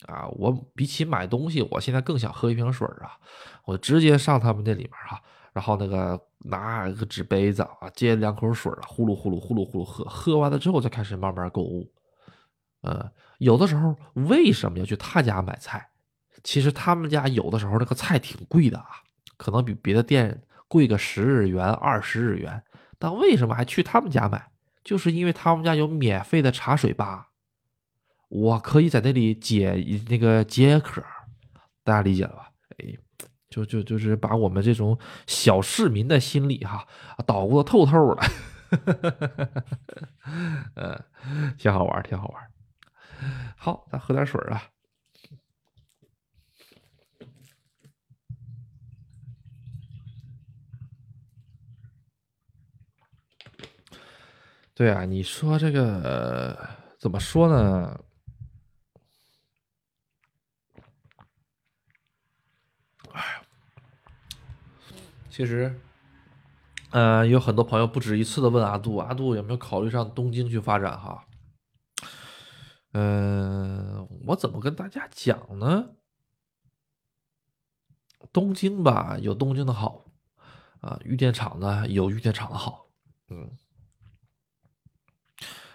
[0.06, 3.18] 啊，我比起买东西，我现在更想喝一瓶水啊，
[3.64, 5.20] 我直接上他们那里面哈，
[5.54, 11.90] 然后那个拿个纸杯子啊，接两口水啊，呼噜呼噜呼噜呼噜喝，喝完了之后再开始慢慢购物。
[12.82, 15.88] 呃，有的时候为什么要去他家买菜？
[16.42, 18.88] 其实他们家有的时候那个菜挺贵的啊，
[19.38, 20.42] 可能比别的店。
[20.66, 22.60] 贵个十日元、二十日元，
[22.98, 24.50] 但为什么还去他们家买？
[24.82, 27.28] 就是因为他们家有免费的茶水吧，
[28.28, 31.00] 我可以在那里解那个解渴，
[31.84, 32.50] 大家理解了吧？
[32.78, 32.96] 哎，
[33.54, 36.88] 就就就是把我们这种小市民的心理哈
[37.24, 38.22] 捣鼓的透透的，
[40.74, 42.42] 嗯，挺好玩，挺好玩。
[43.56, 44.60] 好，咱喝点水啊。
[54.74, 58.03] 对啊，你说这个怎么说呢？
[65.34, 65.80] 其实，
[66.92, 70.96] 呃，有很多朋友不止一次的问阿杜，阿杜有没有考虑上东京去发展？
[70.96, 71.24] 哈，
[72.92, 75.86] 嗯，我怎么跟大家讲呢？
[78.32, 80.04] 东京吧，有东京的好，
[80.80, 82.86] 啊，玉电厂呢有玉电厂的好，
[83.28, 83.50] 嗯。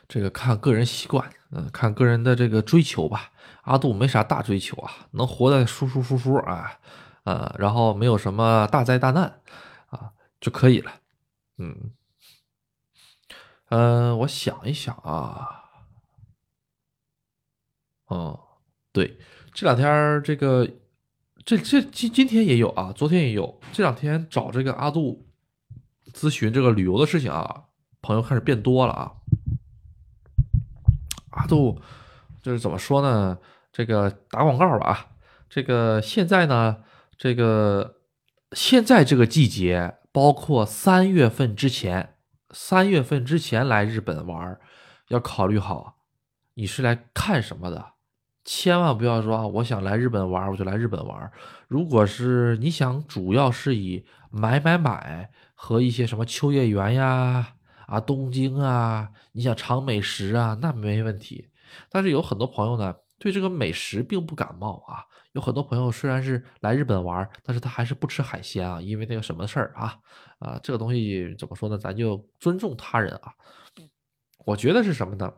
[0.07, 3.33] 这个看个人习惯，嗯，看个人的这个追求吧。
[3.63, 6.79] 阿杜没啥大追求啊，能活得舒舒服服啊，
[7.29, 9.41] 呃，然后没有什么大灾大难
[9.89, 10.91] 啊就可以了。
[11.59, 11.91] 嗯，
[13.69, 15.63] 嗯，我想一想啊，
[18.07, 18.39] 哦，
[18.91, 19.19] 对，
[19.53, 20.67] 这两天这个
[21.45, 25.27] 这这今今天也有啊，昨天也有，这两天找这个阿杜
[26.11, 27.65] 咨询这个旅游的事情啊，
[28.01, 29.13] 朋友开始变多了啊。
[31.29, 31.79] 阿杜，
[32.41, 33.37] 就是怎么说呢？
[33.71, 35.07] 这个打广告吧啊，
[35.47, 36.83] 这个现在呢，
[37.19, 37.97] 这个
[38.53, 42.15] 现在这个季节，包括三月份之前，
[42.51, 44.57] 三月份之前来日本玩，
[45.09, 45.97] 要考虑好
[46.53, 47.93] 你是来看什么的，
[48.45, 51.29] 千万不要说啊，我想来日本玩，我就来日本玩。
[51.67, 57.55] 如果是你想主要是以买买买和一些什么秋叶原呀。
[57.87, 61.49] 啊，东京啊，你想尝美食啊，那没问题。
[61.89, 65.03] 但是有很多朋友呢，对这个美食并不感冒啊。
[65.33, 69.97] 有很多朋友虽然是来日本玩，但是他还是不吃海鲜啊，因为那个什么事儿啊
[70.39, 71.77] 啊，这个东西怎么说呢？
[71.77, 73.33] 咱就尊重他人啊。
[74.45, 75.33] 我觉得是什么呢？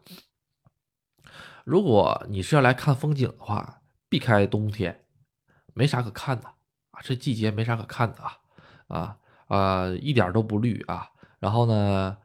[1.65, 5.05] 如果你是要来看风景的话，避开冬天，
[5.73, 6.47] 没啥可看的
[6.91, 8.37] 啊，这季节没啥可看的啊
[8.87, 11.09] 啊啊，一点都不绿啊。
[11.39, 12.17] 然后呢？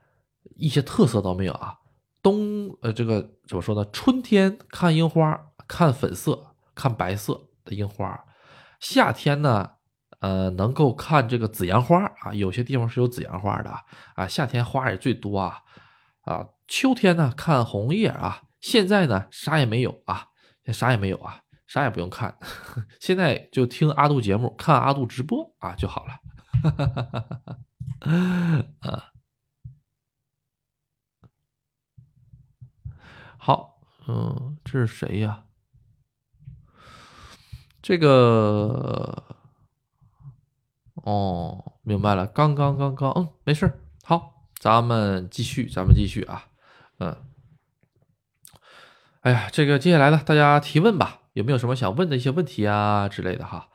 [0.54, 1.76] 一些特色都没有啊，
[2.22, 3.84] 冬呃这个怎么说呢？
[3.92, 8.24] 春天看樱花，看粉色、看白色的樱花；
[8.80, 9.72] 夏天呢，
[10.20, 13.70] 呃能够看这个紫阳花啊，有些地方是有紫阳花的
[14.14, 14.26] 啊。
[14.26, 15.58] 夏天花也最多啊
[16.22, 16.46] 啊。
[16.66, 18.44] 秋天呢看红叶啊。
[18.60, 20.28] 现在呢啥也没有啊，
[20.72, 22.38] 啥也没有啊，啥也不用看，
[23.00, 26.20] 现在就听阿杜节目，看阿杜直播啊就好了。
[28.80, 29.12] 啊。
[33.38, 35.45] 好，嗯，这是谁呀？
[37.86, 39.22] 这个，
[40.94, 46.46] 哦，明白了，刚刚刚刚，嗯，没事好，咱们继续，咱们继续啊，
[46.98, 47.16] 嗯，
[49.20, 53.68] 哎呀，这个接下来呢，大家提问吧，有没有什么想问的一些问题啊之类的哈？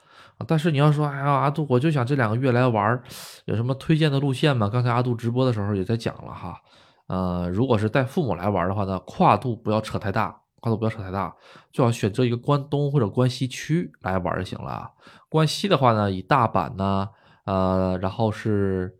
[0.46, 3.02] 但是你要说，哎呀，阿杜，我就想这两个月来玩，
[3.46, 4.68] 有什么推荐的路线吗？
[4.68, 6.60] 刚才阿杜直播的时候也在讲了哈。
[7.08, 11.36] 呃，如果是带父母来玩的话呢，跨度不要扯太大，跨度不要扯太大，
[11.74, 14.94] 最好选择一个关东或者关西区来玩就行了。
[15.28, 17.10] 关西的话呢，以大阪呢，
[17.46, 19.00] 呃，然后是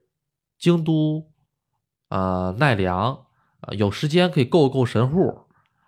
[0.58, 1.28] 京都，
[2.10, 3.26] 呃，奈良，
[3.78, 5.46] 有时间可以够一够神户，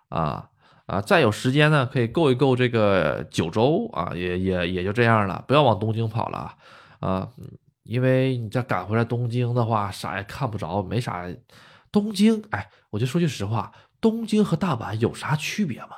[0.08, 0.50] 啊
[0.86, 6.54] 啊，再有时间呢，可以够一够这个九州啊，也也也就这样了，不要往东京跑了
[7.00, 7.28] 啊，
[7.82, 11.26] 因为你再赶回来东京的话，啥也看不着，没啥。
[11.90, 13.70] 东京，哎，我就说句实话，
[14.04, 15.96] 东京和大阪有啥区别吗？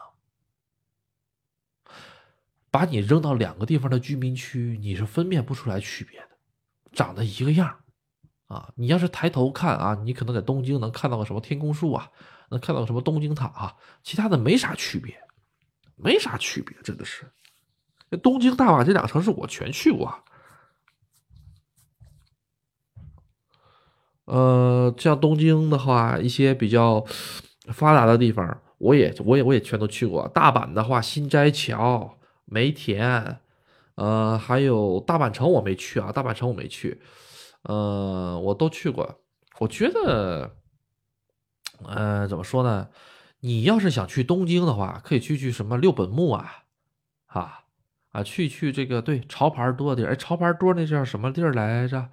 [2.71, 6.29] 把你扔到两个地方的居民区，你是分辨不出来区别的，
[6.93, 7.81] 长得一个样
[8.47, 8.73] 啊！
[8.77, 12.09] 你要是抬头看啊，你可能在东京能看到个什么天空树啊，
[12.51, 15.21] 能看到个什么东京塔啊，其他的没啥区别，
[15.97, 17.29] 没啥区别，真的是。
[18.23, 20.23] 东京、大阪这两城市我全去过。
[24.27, 27.05] 呃，像东京的话，一些比较
[27.73, 30.27] 发达的地方，我也我也我也全都去过。
[30.29, 33.39] 大阪的话，新斋桥、梅田，
[33.97, 37.01] 呃，还有大阪城我没去啊，大阪城我没去，
[37.63, 39.21] 呃，我都去过。
[39.59, 40.55] 我觉得，
[41.85, 42.89] 呃，怎么说呢？
[43.41, 46.65] 你要是想去东京的话，可以去去什么六本木啊，
[47.27, 47.61] 啊
[48.11, 50.13] 啊，去去这个对潮牌多的地儿。
[50.13, 52.09] 哎，潮牌多那叫什么地儿来着？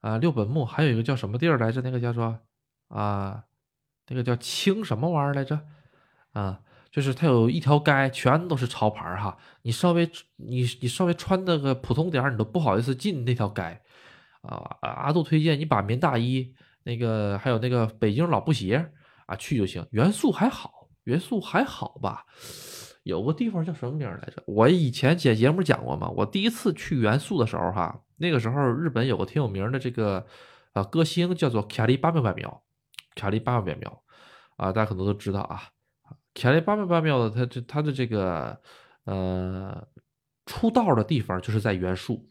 [0.00, 1.80] 啊，六本木还有一个叫什么地儿来着？
[1.82, 2.38] 那个叫做
[2.88, 3.44] 啊，
[4.08, 5.60] 那个叫清什么玩意儿来着？
[6.32, 6.60] 啊，
[6.90, 9.36] 就是它有一条街全都是潮牌哈。
[9.62, 13.80] 你稍微你你稍微穿那个普通点儿，你都不好意思进那条街
[14.42, 14.76] 啊。
[14.80, 18.90] 阿杜推荐你把棉大衣那个还有那个北京老布鞋
[19.26, 19.86] 啊去就行。
[19.90, 22.24] 元素还好，元素还好吧？
[23.04, 24.42] 有个地方叫什么名来着？
[24.46, 26.08] 我以前节节目讲过嘛。
[26.10, 28.00] 我第一次去元素的时候哈。
[28.18, 30.24] 那个时候，日本有个挺有名的这个
[30.74, 32.62] 啊歌星，叫做卡利八妙八妙，
[33.14, 34.02] 卡利巴妙八妙
[34.56, 35.62] 啊，大家可能都知道啊。
[36.34, 38.60] 卡利巴妙八妙的，他这他的这个
[39.04, 39.86] 呃
[40.46, 42.28] 出道的地方就是在元素。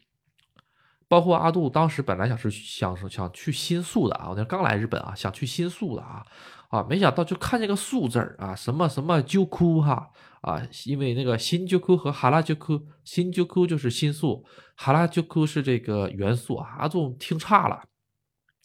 [1.07, 6.25] 包括阿杜当时本来想是想想去新宿的啊，我那刚来日本啊，想去新宿的啊
[6.69, 14.45] 啊，没想到就看见个宿字儿啊，什么什么鸠库哈啊，因为那个新鸠库和哈拉鸠库，新鸠库就是新宿，
[14.77, 16.77] 哈拉鸠库是这个元素啊。
[16.79, 17.83] 阿杜听差了，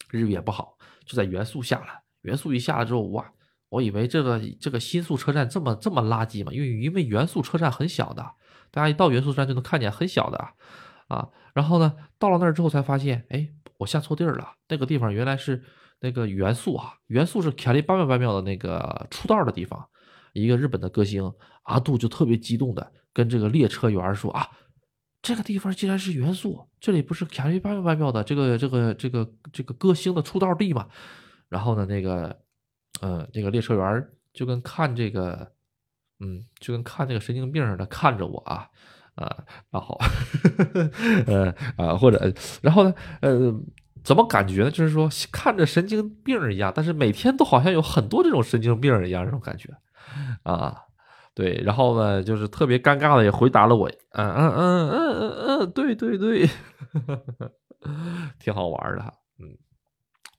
[0.09, 2.06] 日语也不好，就在元素下了。
[2.21, 3.31] 元素一下了之后，哇，
[3.69, 8.25] 我以为这个这个新宿车站这么这么垃圾嘛，因为因为元素车站很小的，
[8.71, 10.37] 大家一到元素站就能看见很小的。
[11.07, 14.51] 啊，然后呢，到了那儿之后才发现，哎，我下错地儿了。
[14.67, 15.63] 那个地方原来是
[16.01, 19.87] 那个元素啊，元素是卡利八妙八妙的那个出道的地方。
[20.33, 21.31] 一个日本的歌星
[21.63, 24.49] 阿杜就特别激动的跟这个列车员说啊，
[25.21, 30.89] 这个地方竟然是元素，这里不是卡利八妙八妙的这个这个这个这个歌星的出道地吗？
[31.49, 32.37] 然后呢，那个，
[33.01, 35.51] 呃，那个列车员就跟看这个，
[36.19, 38.69] 嗯，就跟看那个神经病似的看着我啊。
[39.17, 39.35] 啊，
[39.71, 39.99] 然后，
[41.25, 42.31] 呃啊，或者，
[42.61, 43.51] 然后呢，呃，
[44.03, 44.69] 怎么感觉呢？
[44.69, 49.73] 就是说看着神经病一样，但是每天都好像有很多这种神经病一样这种感觉，
[50.43, 50.83] 啊，
[51.33, 55.31] 对，然后呢，就是特别尴尬的也回答了我，嗯嗯嗯嗯嗯
[55.61, 56.47] 嗯，对对对，
[58.37, 59.57] 挺好玩的，嗯，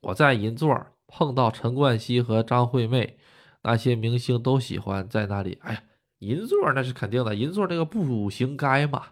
[0.02, 0.72] 我在银座
[1.08, 3.18] 碰到陈冠希和张惠妹，
[3.62, 5.82] 那些明星都喜欢在那里，哎呀。
[6.20, 9.04] 银座那是肯定的，银座那个步行街嘛，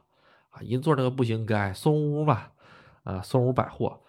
[0.48, 2.48] 啊，银座那个步行街，松屋嘛，
[3.04, 4.00] 啊，松屋百货，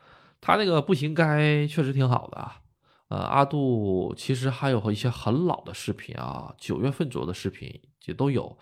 [0.42, 2.62] 他那个步行街确实挺好的啊。
[3.10, 8.58] 呃，阿杜其实还有一些很老的视频啊，九月份左右的视频也都有，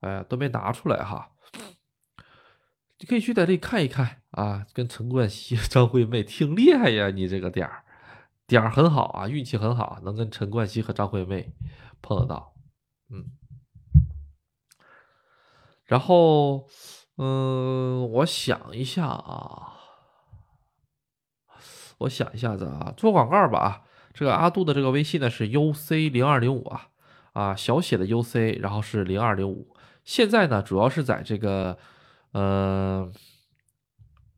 [0.00, 1.30] 哎，都没拿出来哈。
[2.98, 7.82] 你可以去在这里看一看啊，跟陈冠希、张惠妹挺厉害呀，你这个点儿
[8.46, 11.52] 点儿很好啊，运气很好，能跟陈冠希和张惠妹
[12.02, 12.54] 碰得到，
[13.10, 13.24] 嗯。
[15.84, 16.66] 然后，
[17.18, 19.74] 嗯，我想一下啊，
[21.98, 23.82] 我想一下子啊，做广告吧啊。
[24.14, 26.88] 这个阿杜的这个微信呢是 UC 零二零五啊
[27.32, 29.76] 啊，小写的 UC，然后是零二零五。
[30.04, 31.76] 现在呢，主要是在这个
[32.32, 33.10] 呃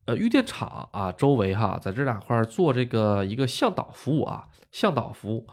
[0.07, 5.47] 呃玉电厂啊周围哈，在这两块做这个一个向导服务啊，向导服务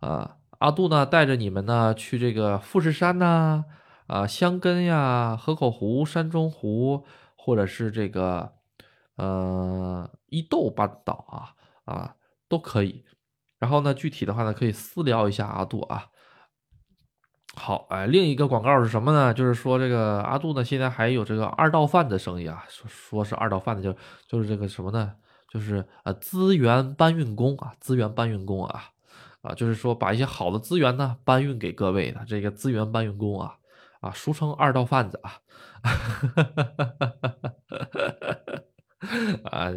[0.00, 0.36] 啊。
[0.58, 3.64] 阿杜呢带着你们呢去这个富士山呐。
[4.06, 8.54] 啊，香根呀，河口湖、山中湖，或者是这个，
[9.14, 12.16] 呃，伊豆半岛啊，啊，
[12.48, 13.04] 都可以。
[13.60, 16.08] 然后呢，具体的话呢，可以私聊一下阿杜啊。
[17.56, 19.34] 好，哎，另一个广告是什么呢？
[19.34, 23.94] 就是说这个阿杜呢，现在还有这个二道贩的生意啊，说说是二道贩的，就
[24.28, 25.12] 就是这个什么呢？
[25.52, 28.84] 就是呃，资源搬运工啊，资源搬运工啊，
[29.42, 33.56] 啊，就是说把一些好的资源呢搬运给各位的这个资源搬运工啊。
[34.00, 35.36] 啊，俗称二道贩子啊，
[39.44, 39.68] 啊，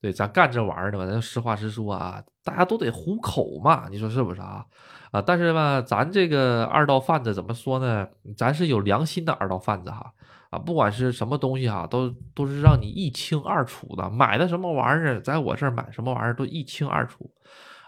[0.00, 4.66] 对，咱干这玩意儿的嘛，咱实话实说啊，大家都得糊口嘛，你说是不是啊？
[5.10, 8.06] 啊，但是吧，咱这个二道贩子怎么说呢？
[8.36, 10.12] 咱是有良心的二道贩子哈，
[10.50, 17.30] 啊，不管是什么东西哈，都都是让你一清二楚的，买的什么玩意儿，在我这儿买什么玩意儿都一清二楚。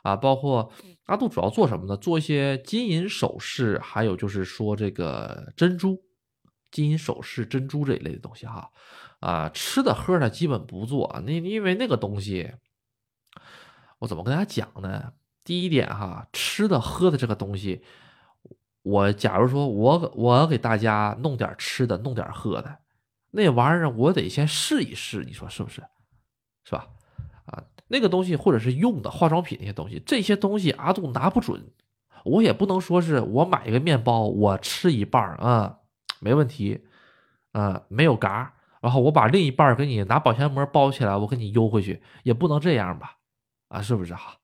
[0.03, 0.73] 啊，包括
[1.05, 1.95] 阿杜主要做什么呢？
[1.99, 6.03] 做一些金银首饰，还有就是说这个珍珠、
[6.71, 8.71] 金银首饰、珍珠这一类的东西哈。
[9.18, 12.51] 啊，吃的喝的基本不做，那因为那个东西，
[13.99, 15.12] 我怎么跟大家讲呢？
[15.45, 17.82] 第一点哈，吃的喝的这个东西，
[18.82, 22.78] 我假如说我我给大家弄点吃的，弄点喝的，
[23.30, 25.82] 那玩意儿我得先试一试，你说是不是？
[26.64, 26.86] 是吧？
[27.47, 27.64] 啊。
[27.93, 31.72] 那个东西或者是用的化妆品那些东西，这些东西阿杜拿不准，
[32.24, 35.78] 我也不能说是我买一个面包，我吃一半啊，
[36.20, 36.84] 没问题，
[37.51, 43.16] 啊，没有嘎，然后我把另一半给你拿保鲜膜包起来，我给你邮回去，也不能这样吧？
[43.66, 44.36] 啊，是不是哈？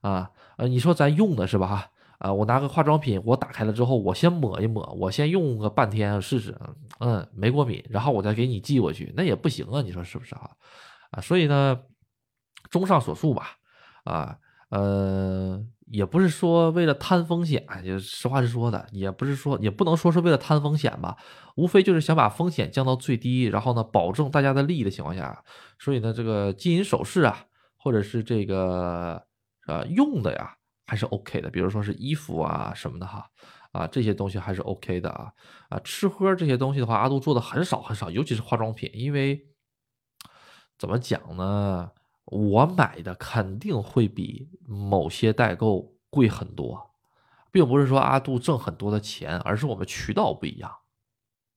[0.00, 1.66] 啊，呃，你说咱用的是吧？
[1.66, 1.90] 哈。
[2.18, 6.52] 啊，我拿个化妆品，我打开了之后，我先抹一抹，我先用个半天试试，
[6.98, 10.50] 嗯，没过敏，然后我再给你寄过去，那也不行啊，你说是不是啊？
[11.12, 11.78] 啊，所以呢，
[12.72, 13.50] 综上所述吧，
[14.02, 14.36] 啊，
[14.70, 21.16] 呃，也不是说为了贪风险，就实话实说的，也不是说，也不能说是为了贪风险吧，
[21.54, 25.44] 无非就是想把风险降到最低，然后呢，保证大家的利益的情况下，
[25.78, 27.44] 所以呢，这个金银首饰啊，
[27.76, 29.22] 或者是这个
[29.68, 30.56] 呃用的呀。
[30.90, 33.28] 还是 OK 的，比如说是衣服啊什么的哈，
[33.72, 35.30] 啊这些东西还是 OK 的啊
[35.68, 39.48] 啊吃喝这些东西的话，阿杜做的很少很少，尤其是化妆品，因为
[40.78, 41.90] 怎么讲呢？
[42.24, 46.90] 我买的肯定会比某些代购贵很多，
[47.50, 50.74] 并不是说阿杜挣很多的钱，而是我们渠道不一样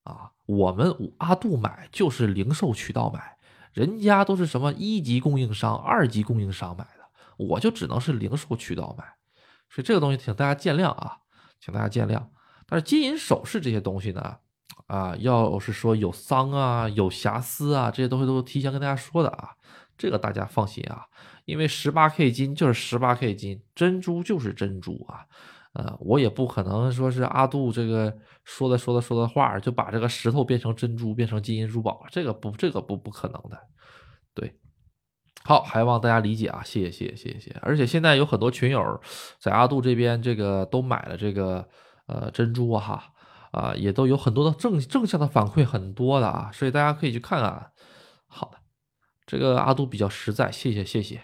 [0.04, 0.34] 啊。
[0.46, 3.38] 我们阿杜买就是零售渠道买，
[3.72, 7.01] 人家都是什么一级供应商、二级供应商买的，
[7.50, 9.04] 我就只能是零售渠道买。
[9.70, 11.18] 所以这个东西，请大家见谅啊，
[11.60, 12.22] 请大家见谅。
[12.68, 14.38] 但是金银首饰这些东西呢，
[14.88, 19.50] 啊，要是说有脏啊、有瑕疵啊，这些东西都提前跟大家说的啊，
[19.98, 21.06] 这个大家放心啊，
[21.46, 25.26] 因为十八 K 金就是十八 K 金，珍珠就是珍珠啊，
[25.74, 28.14] 呃，我也不可能说是阿杜这个
[28.44, 33.58] 说的说的说的话，就把这个石头变成珍珠，变成金银珠宝，这个不，这个不不可能的，
[34.34, 34.61] 对。
[35.44, 37.56] 好，还望大家理解啊，谢谢谢谢谢谢。
[37.62, 39.02] 而且现在有很多群友
[39.40, 41.68] 在阿杜这边，这个都买了这个
[42.06, 43.04] 呃珍珠哈
[43.52, 47.72] 啊，也都有很多的正正向的反馈，很多的啊，所以大家可以去看看。
[48.28, 48.60] 好的，
[49.26, 51.22] 这个阿杜比较实在，谢谢谢谢。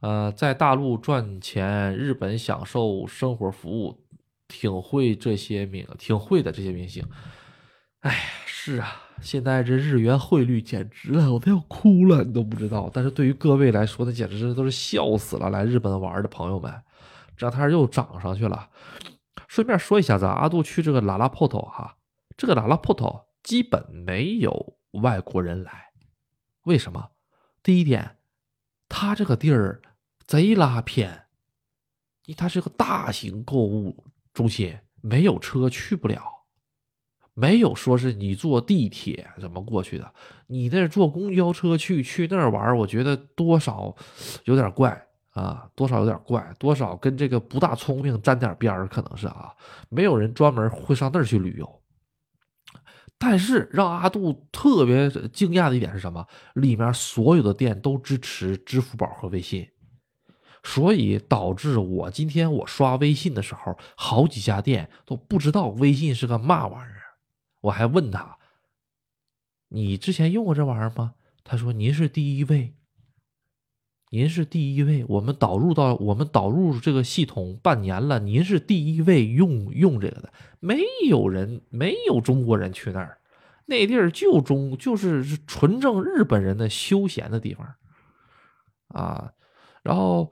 [0.00, 4.04] 呃，在大陆赚钱，日本享受生活服务，
[4.46, 7.04] 挺会这些明，挺会的这些明星。
[8.00, 9.07] 哎，是啊。
[9.20, 12.90] 现在这日元汇率简直了，我都要哭了，你都不知道。
[12.92, 15.50] 但是对于各位来说，那简直都是笑死了。
[15.50, 16.72] 来日本玩的朋友们，
[17.36, 18.70] 这摊又涨上去了。
[19.46, 21.96] 顺便说一下子，阿杜去这个拉拉破头哈，
[22.36, 25.90] 这个拉拉破头基本没有外国人来。
[26.64, 27.10] 为什么？
[27.62, 28.16] 第一点，
[28.88, 29.82] 他这个地儿
[30.26, 31.24] 贼拉偏，
[32.36, 36.37] 它是个大型购物中心，没有车去不了。
[37.40, 40.12] 没有说是你坐地铁怎么过去的，
[40.48, 43.94] 你那坐公交车去去那儿玩，我觉得多少
[44.42, 49.52] 有点怪啊，多少有点怪，多少跟这个不大聪明沾点边儿，可能是啊，
[49.88, 51.80] 没有人专门会上那儿去旅游。
[53.20, 56.26] 但是让阿杜特别惊讶的一点是什么？
[56.54, 59.68] 里面所有的店都支持支付宝和微信，
[60.64, 66.97] 所以导致我今天我刷微信的时候，好几家店都不知道微信是个嘛玩意儿。
[67.60, 68.38] 我还问他
[69.68, 72.74] ：“你之前用过这玩意儿吗？”他说：“您是第一位，
[74.10, 75.04] 您是第一位。
[75.08, 80.32] 我们导入到我们导入这个系统半年了，您是第一位用用这个的。
[80.60, 83.18] 没有人，没有中国人去那儿，
[83.66, 87.74] 那地儿就中就是纯正日本人的休闲的地方
[88.88, 89.32] 啊。
[89.82, 90.30] 然后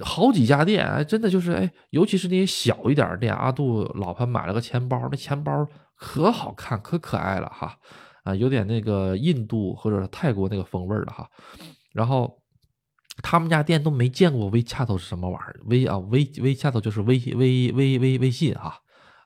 [0.00, 7.76] 好几家店，哎，真的就是哎，尤其是那些小一点的店，阿杜老婆买了个钱包，那钱包。”可好看，可可爱了哈，
[8.22, 11.28] 啊，有点那个印度或者泰国那个风味儿的哈。
[11.92, 12.40] 然后
[13.22, 18.78] 他们家店都没见过微恰头是什么玩意儿，微啊微微恰头就是微微微微微信哈，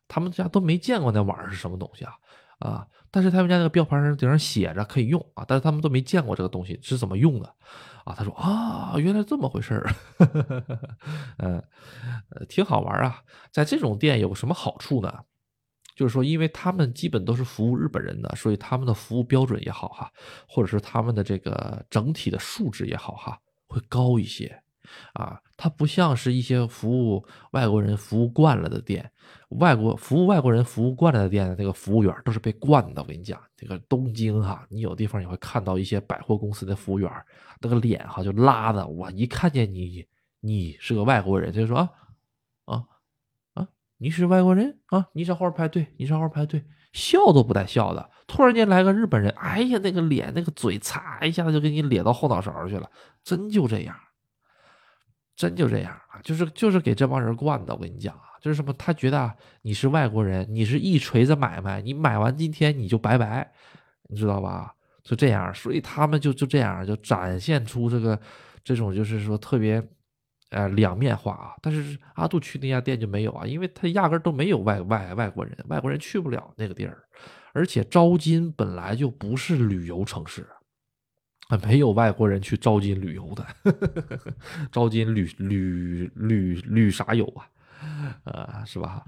[0.09, 2.12] 他们家都没见过那玩意儿是什么东西啊
[2.61, 2.87] 啊！
[3.11, 7.53] 但是他们家那个标牌上顶上写着可以用啊，但是他们都没见过这个东西是怎么用的
[8.05, 8.14] 啊。
[8.16, 9.91] 他说啊，原来这么回事儿，
[11.39, 11.61] 嗯，
[12.49, 13.21] 挺好玩啊。
[13.51, 15.12] 在这种店有什么好处呢？
[15.95, 20.11] 就是说，因为他们基本都是服务日本人的，所以他们的服务标准也好哈，
[20.49, 24.62] 或者是他们的这个整体的素质也好哈，会高一些
[25.12, 25.41] 啊。
[25.57, 29.11] 它不像是一些服务外国人服务惯了的店，
[29.51, 33.03] 外国服务外国人服务惯了的店的那个服务员都是被惯的。
[33.03, 37.12] 我跟你讲，这个东京哈，你有地方也会看到一些百货公司的服务员，
[37.61, 40.07] 那个脸哈就拉的，我一看见你，
[40.41, 41.91] 你是个外国人，就说啊。
[44.03, 45.07] 你是外国人啊？
[45.13, 48.11] 你上号排队，你上号排队，笑都不带笑的。
[48.27, 52.91] 突然间来个日本人，哎呀，那个脸，那个嘴，擦一下子就给你咧到后脑勺去了。
[53.23, 53.95] 真就这样，
[55.37, 56.19] 真就这样啊！
[56.25, 57.75] 就是就是给这帮人惯的。
[57.75, 58.73] 我跟你讲啊，就是什么？
[58.73, 59.31] 他觉得
[59.61, 63.53] 你是外国人，你是一锤子买卖，你买完今天你就拜拜，
[64.09, 64.75] 你知道吧？
[65.03, 68.19] 就这样，所以他们就就这样就展现出这个
[68.65, 69.87] 这种就是说特别
[70.51, 71.55] 呃两面化啊。
[71.61, 77.05] 但是阿杜去那家店就没有啊，因为他压根都没有外外外国人，外国人去不了那个地儿，
[77.53, 80.47] 而且招金本来就不是旅游城市。
[81.65, 83.45] 没有外国人去招金旅游的，
[84.71, 87.51] 招金旅旅旅旅啥游啊？
[88.23, 89.05] 呃，是吧？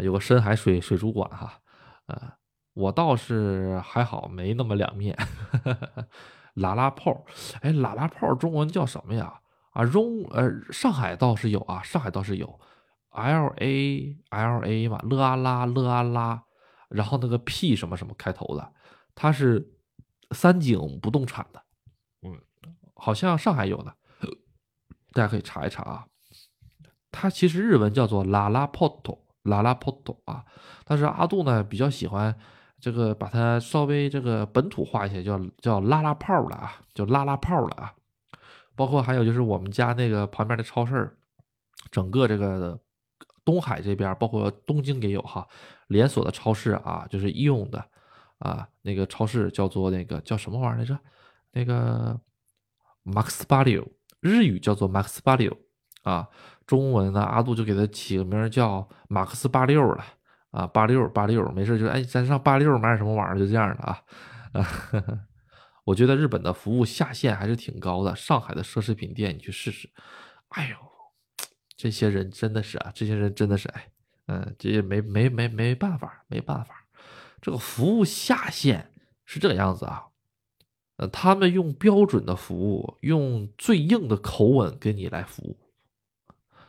[0.00, 1.58] 有个深海水水族馆哈，
[2.06, 2.32] 呃，
[2.74, 5.18] 我倒是还好，没那么两面。
[6.54, 7.24] 拉拉炮，
[7.62, 9.40] 哎，拉拉炮中文叫什么呀？
[9.72, 12.60] 啊，中呃，上海倒是有啊，上海倒是有
[13.10, 16.42] ，L A L A 嘛，勒阿拉勒阿拉，
[16.88, 18.72] 然后那个 P 什么什么开头的，
[19.14, 19.72] 它是
[20.32, 21.62] 三井不动产的。
[22.22, 22.38] 嗯
[22.94, 23.94] 好像上海有的，
[25.12, 26.06] 大家可以查一查啊。
[27.10, 30.44] 它其实日文叫做拉拉 porto 拉拉 porto 啊。
[30.84, 32.32] 但是阿杜呢比较喜欢
[32.78, 37.92] 这个，把它稍微这个本土化一些，叫叫拉拉炮了啊，叫拉拉炮了啊。
[38.74, 41.16] 包括还有就是我们家那个旁边的超市，
[41.90, 42.78] 整个这个
[43.44, 45.46] 东海这边，包括东京也有哈，
[45.88, 47.84] 连锁的超市啊，就是医用的
[48.38, 50.98] 啊，那个超市叫做那个叫什么玩意儿来着？
[51.52, 52.20] 那个。
[53.04, 53.84] Max 八六，
[54.20, 55.52] 日语叫做 Max 八六
[56.04, 56.28] 啊，
[56.68, 60.04] 中文呢阿杜就给他起个名叫马克思八六了
[60.52, 64.00] 啊，八六八六，没事就哎，咱上八六买点什么玩意儿，就这样的啊
[64.52, 64.62] 啊，
[65.84, 69.90] 我觉得日本的服务下限还是挺高的，上海的奢侈品店你去试试，
[70.48, 70.76] 哎呦，
[71.76, 73.90] 这些人真的是啊，这些人真的是哎，
[74.26, 76.86] 嗯，这也没没没没办法，没办法，
[77.40, 78.92] 这个服务下限
[79.24, 80.06] 是这个样子啊。
[80.98, 85.58] 呃，他们用标准的服务，用最硬的口吻跟你来服务，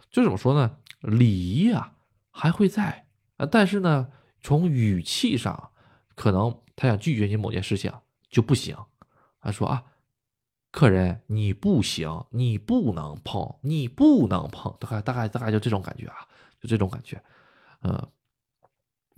[0.09, 0.77] 就怎么说呢？
[1.01, 1.97] 礼仪啊
[2.31, 3.05] 还会在
[3.35, 4.09] 啊，但是呢，
[4.39, 5.71] 从语气上，
[6.15, 7.93] 可能他想拒绝你某件事情
[8.29, 8.75] 就不行。
[9.43, 9.83] 他说啊，
[10.71, 16.15] 客人你不行，你不能碰，你不能碰，大概大概大概就这种感觉啊，
[16.61, 17.21] 就这种感觉，
[17.83, 18.07] 嗯，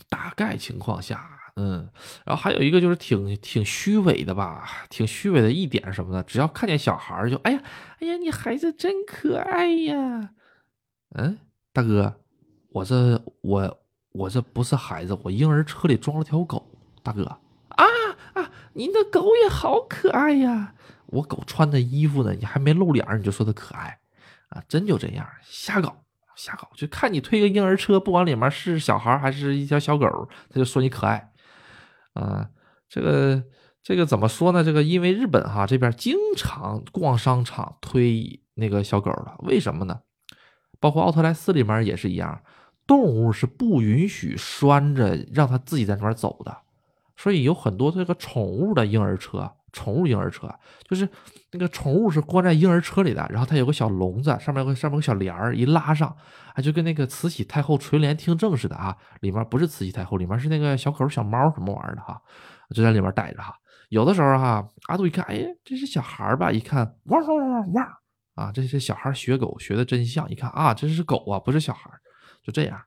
[0.09, 1.32] 大概情况下。
[1.57, 1.89] 嗯，
[2.26, 7.63] 然后还有一个就是挺挺虚伪的吧，挺虚伪的一点什么呢，只要看见小孩就哎呀
[7.99, 10.32] 哎呀，你孩子真可爱呀。
[11.11, 11.39] 嗯，
[11.71, 12.13] 大哥，
[12.71, 13.78] 我这我
[14.11, 16.69] 我这不是孩子，我婴儿车里装了条狗。
[17.01, 17.23] 大哥
[17.69, 17.86] 啊，
[18.76, 20.73] 您的狗也好可爱呀。
[21.07, 23.99] 我狗穿的衣服呢，你还没露脸你就说它可爱
[24.49, 24.61] 啊？
[24.67, 26.03] 真就这样，瞎搞
[26.36, 30.07] 瞎搞，就看你推个婴儿车，不管里面是小孩还是一条小狗，
[30.49, 31.32] 他就说你可爱。
[32.13, 32.49] 啊，
[32.89, 33.43] 这个
[33.82, 34.63] 这个怎么说呢？
[34.63, 39.99] 这个因为日本哈这边经常逛商场推那个小狗的，为什么呢？
[40.80, 42.41] 包括奥特莱斯里面也是一样，
[42.86, 46.57] 动物是不允许拴着让它自己在那边走的，
[47.16, 49.51] 所以有很多这个宠物的婴儿车。
[49.74, 50.49] 宠物婴儿车
[50.88, 51.05] 就是
[51.51, 56.16] 那个宠物是关在婴儿车里的，然后它有个小笼子，上面有个上面有个小帘儿，一拉上，
[56.53, 58.95] 啊，就跟那个慈禧太后垂帘听政似的啊。
[59.20, 62.22] 里面不是慈禧太后，里面是那个小狗、小猫什么玩意儿的哈，
[62.74, 63.53] 就在里面待着哈。
[63.89, 66.49] 有的时候哈，阿杜一看，哎，这是小孩吧？
[66.49, 67.86] 一看，汪汪汪汪
[68.36, 70.30] 啊，这是小孩学狗学的真像。
[70.30, 71.91] 一看啊，这是狗啊，不是小孩，
[72.41, 72.82] 就这样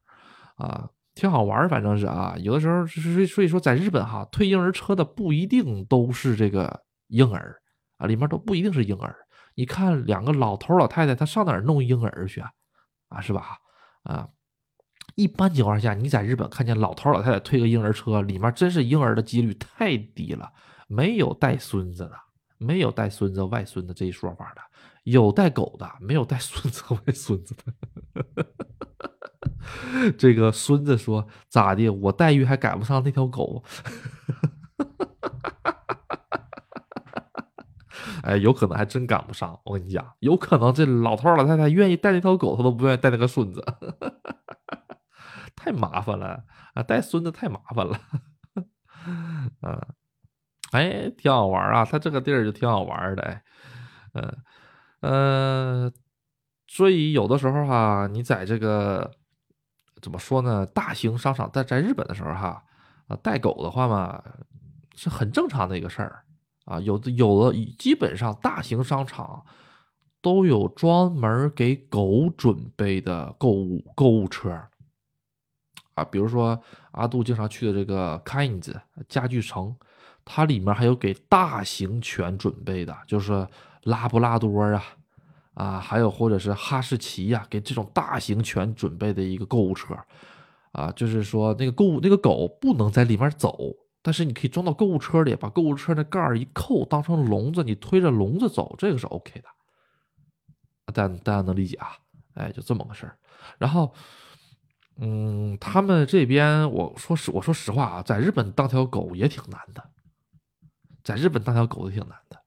[0.57, 0.89] 啊。
[1.19, 7.61] 挺好玩儿反正是啊，有的时候是所以说，在日本哈，推婴儿车的不一定都是这个婴儿
[7.97, 9.16] 啊，里面都不一定是婴儿。
[9.57, 12.49] 你看两个老头老太太，他上哪儿弄婴儿去啊？
[13.09, 13.59] 啊，是吧？
[14.05, 14.29] 啊，
[15.16, 20.49] 一般情况下，你在日本看见老头老太太推个婴儿车，里面真是婴儿的几率太低了，
[20.87, 22.12] 没有带孙子的，
[22.59, 24.62] 没有带孙子外孙子这一说法的，
[25.03, 28.47] 有带狗的，没有带孙子 外孙子的。
[30.16, 31.89] 这个孙子说：“咋的？
[31.89, 33.62] 我待遇还赶不上那条狗？”
[38.24, 39.59] 哎，有可能还真赶不上。
[39.64, 43.64] 我跟你讲，有可能这老头老太太愿意带那条狗，他都不愿意带那个孙子，
[45.57, 46.82] 太麻烦了啊！
[46.82, 47.99] 带孙子太麻烦了。
[49.62, 49.80] 嗯，
[50.72, 53.22] 哎，挺好玩啊，他这个地儿就挺好玩的。
[53.22, 53.43] 哎，
[54.14, 54.36] 嗯
[55.01, 55.93] 呃，
[56.66, 59.11] 所以有的时候哈，你在这个。
[60.01, 60.64] 怎么说呢？
[60.66, 62.62] 大型商场在在日本的时候，哈
[63.09, 64.22] 啊，带狗的话嘛，
[64.94, 66.24] 是很正常的一个事儿
[66.64, 66.80] 啊。
[66.80, 69.44] 有的有的，基本上大型商场
[70.20, 74.51] 都有专门给狗准备的购物购物车
[75.94, 76.05] 啊。
[76.05, 76.61] 比如说
[76.92, 78.74] 阿杜经常去的这个 Kinds
[79.09, 79.76] 家具城，
[80.24, 83.46] 它里面还有给大型犬准备的，就是
[83.82, 84.82] 拉布拉多啊。
[85.59, 89.93] 啊，还有或者是哈士奇呀，给这种大型犬准备的一个购物车，
[90.71, 93.59] 啊，就是说那个购物那个狗不能在里面走，
[94.01, 99.49] 但是你可以装到购物车里，把购物车的盖儿一扣，当成笼子，你推着笼子走，这个是 OK 的。
[100.95, 101.89] 大大家能理解啊？
[102.35, 103.19] 哎，就这么个事儿。
[103.59, 103.93] 然后，
[104.99, 109.91] 嗯，他们这边我说实我说实话啊，在日本当条狗也挺难的，
[111.03, 112.39] 在日本当条狗也挺难的。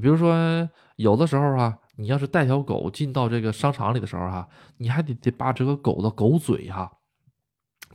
[0.00, 6.90] 比如说，有的时候啊，你要是带条狗进到这个商场里的时候哈，你还得得把这个狗的狗嘴哈，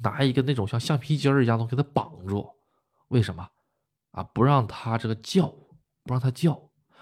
[0.01, 2.47] 拿一个那种像橡皮筋儿一样东西给它绑住。
[3.09, 3.47] 为什么？
[4.11, 5.47] 啊，不让它这个叫，
[6.03, 6.59] 不让它叫。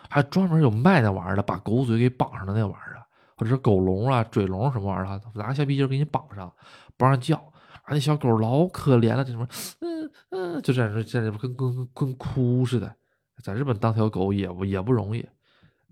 [0.10, 3.04] 还专门有卖那玩意儿的，把狗嘴给绑上的那玩意儿
[3.38, 6.54] 或者是狗笼啊、嘴笼什么玩意儿的，拿橡皮筋给你绑上，
[6.96, 7.38] 不让叫。
[7.38, 9.48] 啊，那小狗老可怜了，这什么，
[9.82, 12.96] 嗯嗯，就在这在这跟跟跟哭似的。
[13.44, 15.28] 在日本当条狗也不也不容易，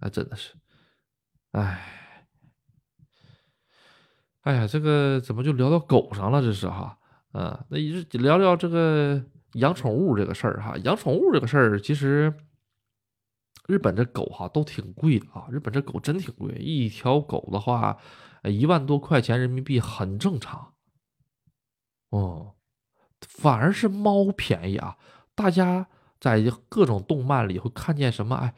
[0.04, 0.54] 啊，真的是，
[1.54, 1.82] 哎，
[4.41, 6.41] 哎呀，这个怎么就聊到狗上了？
[6.41, 6.99] 这是哈，
[7.32, 9.24] 嗯，那一直聊聊这个
[9.54, 10.76] 养宠物这个事儿哈。
[10.80, 12.34] 养宠物这个事儿，其实
[13.66, 15.47] 日本这狗哈都挺贵的啊。
[15.49, 17.97] 日本这狗真挺贵，一条狗的话，
[18.43, 20.74] 一万多块钱人民币很正常。
[22.10, 22.56] 哦，
[23.22, 24.97] 反而是猫便宜啊，
[25.34, 25.88] 大家。
[26.20, 28.34] 在各种动漫里会看见什么？
[28.38, 28.56] 哎，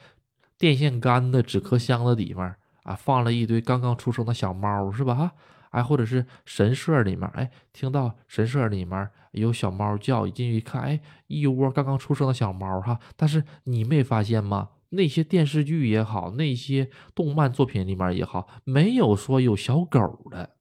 [0.57, 5.15] 电线杆的纸壳箱的里面啊，放了一堆刚刚出生的小猫，是吧？
[5.15, 5.33] 哈，
[5.71, 12.99] 哎，或者是神社里面，哎，听到神社里面有小猫叫，一进去一看，哎，一窝刚刚出生的小猫，哈。
[13.15, 14.69] 但是你没发现吗？
[14.89, 20.55] 那些电视剧也好，那些动漫作品里面也好，没有说有小狗的，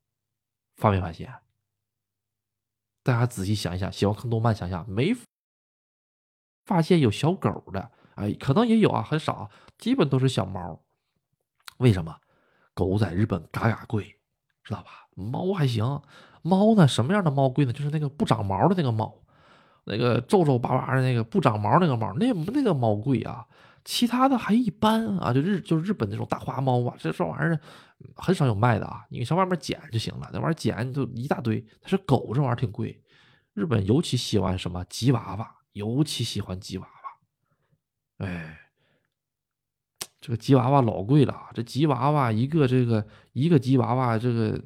[0.77, 1.33] 发没发现？
[3.05, 5.15] 大家仔细想一想，喜欢看动漫，想想没？
[6.65, 10.81] 发现有小狗的，哎，可能也有啊，很少，基本都是小猫。
[11.79, 12.17] 为什么？
[12.73, 14.17] 狗在日本嘎嘎贵，
[14.63, 15.09] 知道吧？
[15.15, 16.03] 猫还行，
[16.43, 16.89] 猫呢？
[16.89, 17.73] 什么样的猫贵呢？
[17.73, 19.15] 就是那个不长毛的那个猫，
[19.85, 23.47] 那个皱皱巴巴的那个不长毛那个猫，那那个猫贵啊。
[23.85, 27.61] 其他的还一般啊，就日就日本那种大花猫啊，这这玩意儿
[28.17, 29.05] 很少有卖的啊。
[29.11, 31.65] 你上外面捡就行了，那玩意儿捡就一大堆。
[31.81, 33.03] 但是狗这玩意儿挺贵，
[33.53, 35.55] 日本尤其喜欢什么吉娃娃。
[35.75, 38.64] 尤其喜欢吉娃娃，哎，
[40.25, 41.51] 这个吉娃娃老贵了。
[41.53, 44.59] 这吉娃娃一个，这个一个吉娃娃，这个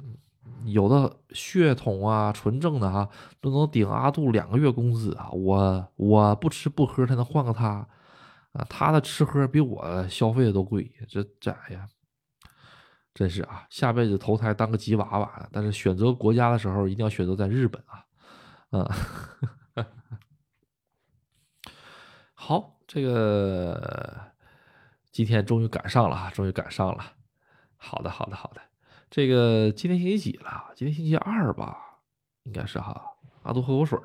[0.63, 3.09] 有的血统啊纯正的哈，
[3.41, 5.29] 都能顶阿杜两个月工资啊。
[5.31, 7.85] 我我不吃不喝，才能换个他
[8.53, 8.65] 啊。
[8.69, 11.85] 他的吃喝比我消费的都贵，这这哎呀？
[13.13, 15.49] 真是啊，下辈子投胎当个吉娃娃。
[15.51, 18.05] 但是选择国家的时候，一定要选择在日本啊，
[18.71, 18.89] 嗯。
[22.33, 24.28] 好，这个
[25.11, 27.13] 今天终于赶上了，终于赶上了。
[27.77, 28.61] 好的，好的，好的。
[29.09, 30.71] 这个今天星期几了？
[30.75, 31.99] 今天星期二吧，
[32.43, 33.17] 应该是哈。
[33.43, 33.97] 阿杜喝口水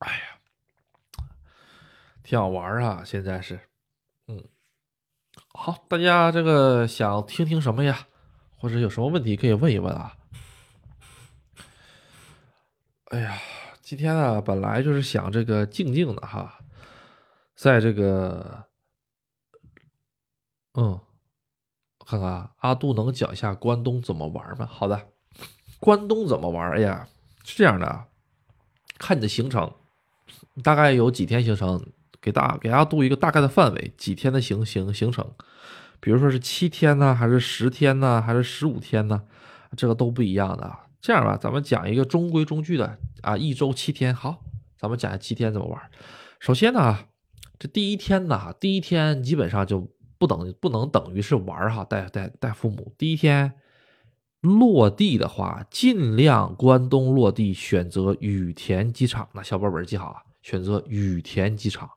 [0.00, 1.24] 哎呀，
[2.22, 3.02] 挺好玩啊！
[3.04, 3.58] 现在是，
[4.26, 4.44] 嗯，
[5.54, 8.06] 好，大家这个想听听什么呀？
[8.58, 10.16] 或者有什么问题可以问一问啊？
[13.10, 13.38] 哎呀，
[13.80, 16.58] 今天呢，本来就是想这个静静的哈，
[17.54, 18.64] 在这个，
[20.74, 20.98] 嗯，
[22.04, 24.66] 看看阿杜能讲一下关东怎么玩吗？
[24.68, 25.06] 好的，
[25.78, 26.72] 关东怎么玩？
[26.72, 27.06] 哎呀，
[27.44, 28.06] 是这样的，
[28.98, 29.72] 看你的行程，
[30.64, 31.80] 大概有几天行程，
[32.20, 35.32] 给大给阿杜一个大概的范围，几天的行行行程，
[36.00, 39.22] 比如说是七天呢，还是十天呢，还是十五天呢？
[39.76, 40.85] 这个都不一样的。
[41.00, 44.12] 这样吧，咱们讲一个中规中矩的啊，一周七天。
[44.12, 44.42] 好，
[44.76, 45.80] 咱们讲下七天怎么玩。
[46.40, 46.98] 首先呢，
[47.58, 49.88] 这第一天呢，第一天基本上就
[50.18, 52.92] 不等不能等于是玩哈，带带带父母。
[52.98, 53.52] 第一天
[54.40, 59.28] 落地的话，尽量关东落地，选择羽田机场。
[59.32, 61.88] 那小本本记好啊，选择羽田机场。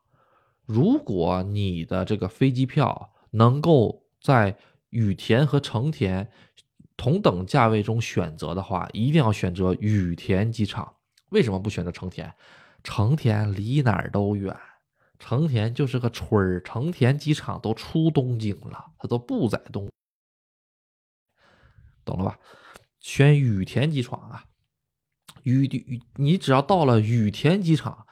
[0.67, 4.55] 如果你的这个飞机票能够在
[4.91, 6.29] 羽田和成田。
[6.99, 10.97] 同等价位中选择的话，一定要选择羽田机场。
[11.29, 12.35] 为什么不选择成田？
[12.83, 14.53] 成田离哪儿都远，
[15.17, 16.61] 成田就是个村儿。
[16.61, 19.89] 成田机场都出东京了，它都不在东，
[22.03, 22.37] 懂了吧？
[22.99, 24.43] 选羽田机场啊，
[25.43, 28.05] 羽羽，你只要到了羽田机场，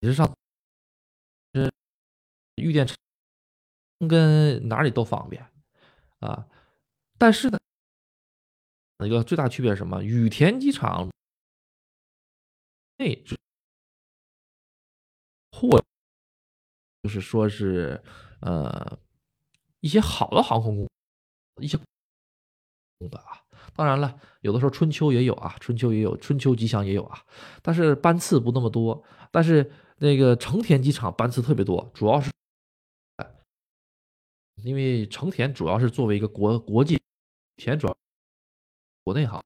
[0.00, 0.34] 你是上，
[1.52, 1.70] 是，
[2.56, 2.88] 羽田
[4.08, 5.46] 跟哪里都方便。
[6.24, 6.46] 啊，
[7.18, 7.58] 但是呢，
[9.04, 10.02] 一个最大区别是什么？
[10.02, 11.08] 羽田机场
[12.98, 13.24] 内
[15.52, 15.82] 或
[17.02, 18.02] 就是说是
[18.40, 18.98] 呃
[19.80, 20.88] 一些好的航空公。
[21.60, 21.78] 一些
[23.10, 23.40] 的啊。
[23.76, 27.24] 当然了，有的时候春秋也有啊，春秋也有，春秋吉祥也有啊，
[27.62, 29.04] 但是班次不那么多。
[29.30, 32.30] 但是那个成田机场班次特别多，主要是，
[34.64, 36.98] 因为成田主要是作为一个国国际
[37.56, 37.94] 田，主要
[39.04, 39.44] 国内航。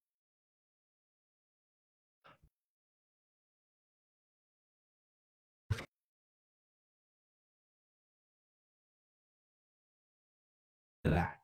[11.02, 11.40] 来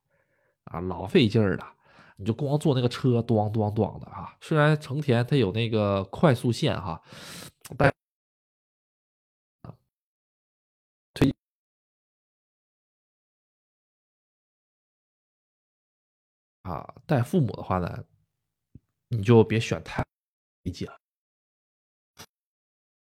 [0.64, 1.74] 啊，老费劲儿了。
[2.16, 4.36] 你就光坐那个车，咣咣咣的啊！
[4.40, 7.02] 虽然成田它有那个快速线哈，
[7.76, 7.92] 但
[16.64, 18.04] 啊带父母的话呢，
[19.08, 20.04] 你就别选太
[20.62, 20.98] 飞机了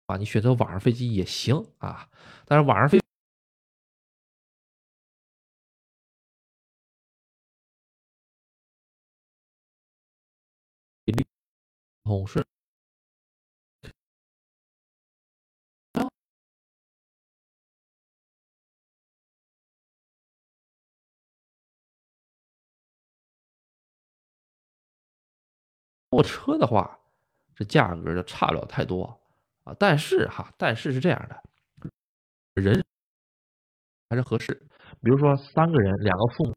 [0.06, 0.16] 啊！
[0.18, 2.10] 你选择网上飞机也行啊，
[2.46, 3.00] 但是网上飞。
[12.04, 12.46] 同事，
[26.18, 27.00] 坐车的话，
[27.56, 29.04] 这价格就差不了太多
[29.64, 29.76] 啊。
[29.78, 31.44] 但是哈，但是是这样的，
[32.56, 32.84] 人
[34.10, 34.52] 还是合适。
[35.00, 36.56] 比如说三个人，两个父母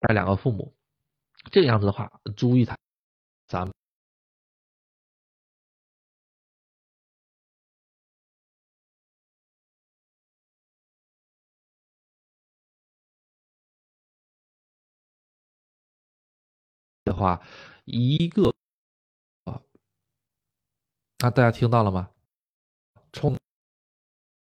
[0.00, 0.74] 带两个父母。
[1.52, 2.74] 这个样子的话，租一台，
[3.46, 3.74] 咱们
[17.10, 17.42] 的话，
[17.84, 18.54] 一个
[19.44, 19.60] 啊，
[21.18, 22.10] 那大家听到了吗？
[23.12, 23.36] 充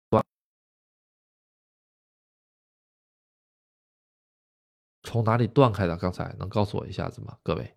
[0.10, 0.26] 断，
[5.04, 5.96] 从哪里断开的？
[5.96, 7.38] 刚才能告诉我一下子吗？
[7.44, 7.76] 各位，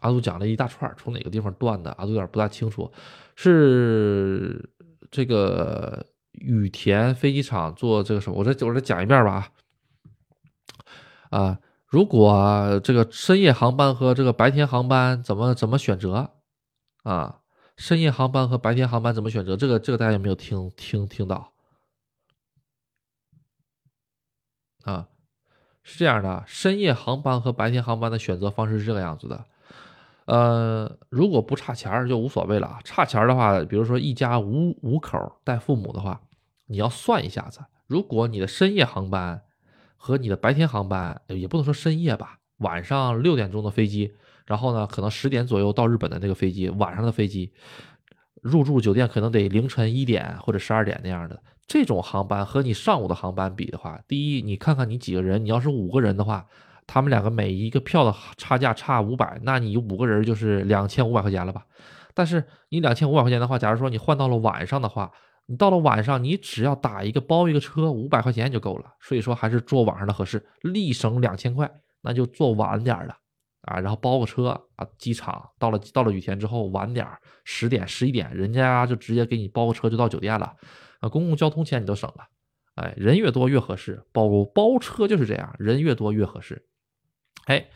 [0.00, 1.92] 阿杜讲了一大串，从哪个地方断的？
[1.92, 2.90] 阿杜有点不大清楚，
[3.36, 4.70] 是
[5.10, 8.38] 这个羽田飞机场做这个什么？
[8.38, 9.52] 我再我再讲一遍吧啊
[11.30, 11.58] 啊！
[11.86, 16.30] 如果这个深夜航班和这个白天航班怎么怎么选择
[17.02, 17.40] 啊？
[17.76, 19.56] 深夜航班和白天航班怎么选择？
[19.56, 21.52] 这个这个大家有没有听听听到？
[24.84, 25.08] 啊，
[25.82, 29.44] 是这样的，深夜航班和白天航班的选择方式是这个样子的。
[30.26, 32.78] 呃，如果不差钱儿就无所谓了。
[32.84, 36.20] 差钱儿的话，比如说一家五五口带父母的话，
[36.66, 37.60] 你要算一下子。
[37.86, 39.42] 如果你的深夜航班
[40.02, 44.10] 和你的白天航班，也不能说深夜吧，晚上六点钟的飞机，
[44.46, 47.52] 然后呢，可能十点左右到日本的那个飞机，晚上的飞机，
[48.40, 51.42] 入住酒店可能得凌晨一点或者十二点那样的。
[51.66, 56.46] 这种航班和你上午的航班比的话，第一，你看看你几个人，你要是五个人的话，
[56.86, 61.66] 他们两个每一个票的差价差五百，那你五个人就是两千五百块钱了吧？
[62.14, 65.12] 但是你两千五百块钱的话，假如说你换到了晚上的话，
[65.46, 68.94] 你到了晚上，你只要打一个包一个车，五百块钱就够了。
[69.00, 71.70] 所以说还是坐晚上的合适，立省两千块，
[72.02, 73.16] 那就坐晚点的
[73.62, 77.06] 啊，然后包个车啊，机场到了到了羽田之后晚点
[77.44, 80.54] 十点十一点，人家就直接给你包个车就到酒店了。
[81.00, 82.26] 啊，公共交通钱你都省了，
[82.76, 86.68] 哎，人越多越合适，包包车就是这样，人越多越合适。
[87.46, 87.68] 哎，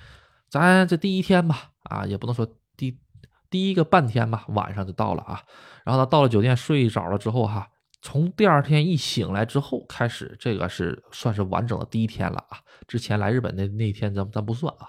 [0.49, 2.47] 咱这第一天吧，啊，也不能说
[2.77, 3.01] 第
[3.51, 5.43] 第一个半天吧，晚上就到了啊。
[5.85, 7.69] 然后呢，到了酒店睡着了之后哈，
[8.03, 12.59] 从第二天一醒来之后开始，这个是算是完整的第一天了啊。
[12.89, 14.89] 之前来日本那那天咱咱不算啊。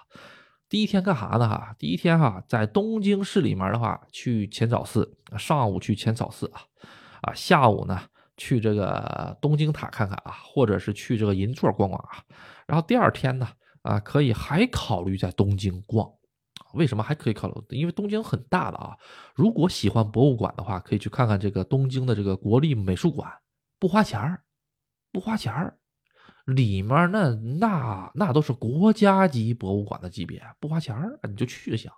[0.67, 1.47] 第一天干啥呢？
[1.47, 6.61] 哈，第一天哈，在东京市里面的话，去浅草寺，上午去浅草寺啊，
[7.21, 7.99] 啊，下午呢。
[8.37, 12.19] 去这个东京塔看看啊，或者是去这个银座逛逛啊。
[12.67, 13.47] 然后第二天呢，
[13.81, 16.05] 啊，可以还考虑在东京逛。
[16.75, 17.77] 为什么还可以考虑？
[17.77, 18.95] 因为东京很大的啊。
[19.33, 23.31] 如果喜欢博物馆的话，可以去看看这个东京的这个国立美术馆，
[23.79, 24.43] 不花钱儿，
[25.11, 25.77] 不花钱儿，
[26.45, 31.89] 里面那那那都是国家级博物馆的级别，不花钱儿，你就去就行。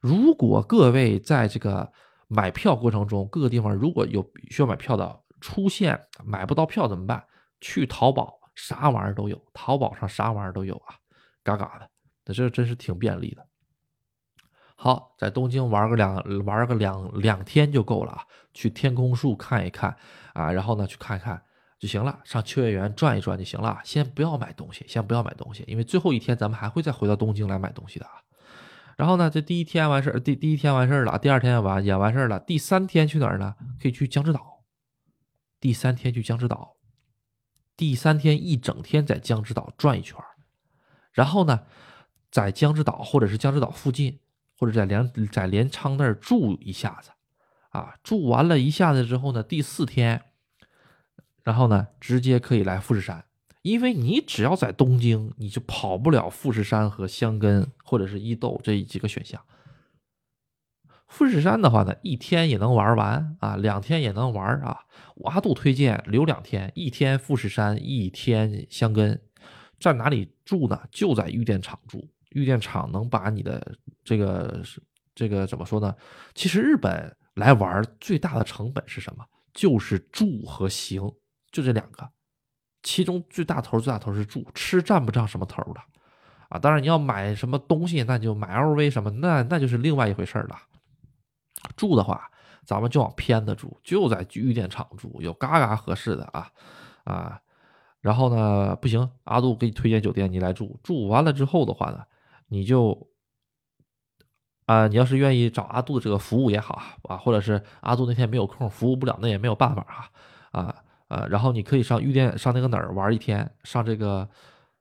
[0.00, 1.92] 如果各位在这个
[2.26, 7.24] 买票过程中，各个地方如果有需要买票的，出现买不到票怎么办？
[7.60, 10.96] 去淘宝，啥玩意儿都有，淘宝上啥玩意儿都有啊，
[11.44, 11.88] 嘎嘎的，
[12.24, 13.46] 那这真是挺便利的。
[14.82, 19.96] 好，在东京玩个两玩个两两天就够了啊，去天空树看一看
[20.34, 21.40] 啊，然后呢去看一看
[21.78, 23.78] 就行了，上秋叶原转一转就行了。
[23.84, 28.10] 先不要买东西，先不要买东西，因为最后一天咱们还会再回到东京来买东西的啊。
[28.96, 33.54] 然后呢，这第一天完事儿，第第一天完事儿了，第二天完也完事儿了，第三天去哪儿呢？
[33.80, 34.64] 可以去江之岛。
[35.60, 36.74] 第三天去江之岛，
[37.76, 40.18] 第三天一整天在江之岛转一圈
[41.12, 41.60] 然后呢，
[42.32, 44.18] 在江之岛或者是江之岛附近，
[44.62, 47.10] 或者在连在镰仓那儿住一下子，
[47.70, 50.22] 啊，住完了一下子之后呢，第四天，
[51.42, 53.24] 然后呢，直接可以来富士山，
[53.62, 59.44] 因为你只要在东京，你就跑不了富士山和箱根或者是伊豆这几个选项。
[61.08, 64.84] 富士山的话呢，一天也能玩完啊，两天也能玩啊。
[65.16, 69.20] 我阿杜推荐留两天，一天富士山，一天箱根。
[69.80, 70.82] 在哪里住呢？
[70.92, 72.08] 就在玉电厂住。
[72.34, 73.74] 玉电厂能把你的
[74.04, 74.62] 这个
[75.14, 75.94] 这个怎么说呢？
[76.34, 79.24] 其实日本来玩最大的成本是什么？
[79.52, 81.02] 就是住和行，
[81.50, 82.10] 就这两个。
[82.82, 85.80] 其中最大头最大头是住，吃占不上什么头的
[86.48, 86.58] 啊。
[86.58, 90.56] 当然你要买什么东西，那就买 LV 什么，那那就是另外一回事了。
[91.76, 92.28] 住的话，
[92.64, 96.50] 咱们就往偏的住，就在玉电厂住，有嘎嘎合适的啊
[97.04, 97.40] 啊。
[98.00, 100.80] 然后呢，不行，阿杜给你推荐酒店，你来住。
[100.82, 102.02] 住完了之后的话呢，
[102.52, 103.08] 你就，
[104.66, 110.10] 啊，你要是愿意找阿杜的这个服务也好啊，或者是阿杜那天没有空，服务不了，那也没有办法哈，
[110.50, 114.28] 啊啊，然后你可以上玉店，上那个哪儿玩一天，上这个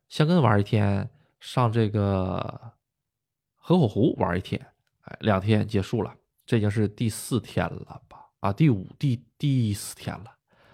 [0.10, 1.10] 香根玩一天，
[1.40, 2.74] 上这个
[3.56, 4.60] 河口湖玩一天，
[5.04, 6.14] 哎，两天结束了，
[6.46, 8.28] 这已经是第四天了吧？
[8.42, 10.26] 啊，第五第第四天了，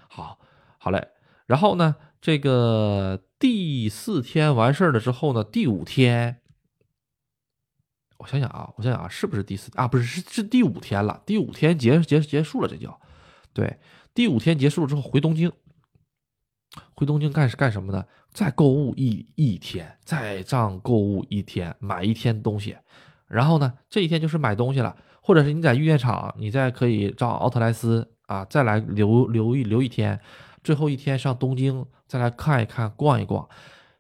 [0.08, 0.40] 好，
[0.80, 1.08] 好嘞，
[1.46, 1.96] 然后呢？
[2.20, 6.42] 这个第四天完事儿了之后呢，第五天，
[8.18, 9.88] 我想想啊，我想想啊，是不是第四啊？
[9.88, 11.22] 不是，是是第五天了。
[11.26, 13.00] 第五天结结结束了，这叫
[13.54, 13.78] 对。
[14.14, 15.52] 第五天结束了之后回东京，
[16.96, 18.06] 回东京干干什么呢？
[18.32, 22.76] 再购物一一天，再上购物一天，买一天东西。
[23.28, 30.20] 然后呢，这一天就是买东西了，或者是你在玉电厂，你再可以找奥特莱斯啊，再来留留一留一天。
[30.64, 33.48] 最后一天上东京，再来看一看、逛一逛。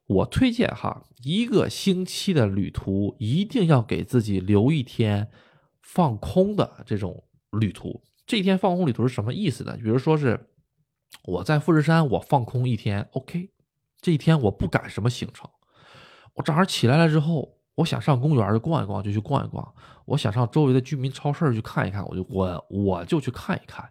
[0.07, 5.29] 我推荐哈，一个星期的旅途一定要给自己留一天
[5.81, 8.01] 放空的这种旅途。
[8.25, 9.77] 这一天放空旅途是什么意思呢？
[9.77, 10.49] 比如说是
[11.23, 13.49] 我在富士山，我放空一天，OK。
[14.01, 15.49] 这一天我不赶什么行程，
[16.35, 19.73] 我早上起来了之后，我想上公园逛一逛，就去逛一逛；
[20.05, 23.89] 我想上周围的居民超市去看一看，我就我我就去看一看。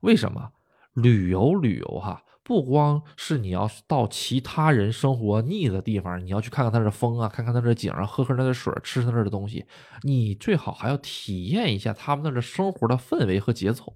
[0.00, 0.50] 为什么？
[0.94, 9.64] 旅游旅游哈，不光是你要到其他人生活腻的地方，你要去看看他的风啊，看看他的景啊，喝喝他的水，吃他那的东西，
[10.02, 13.94] 你最好还要体验一下他们那的生活的氛围和节奏。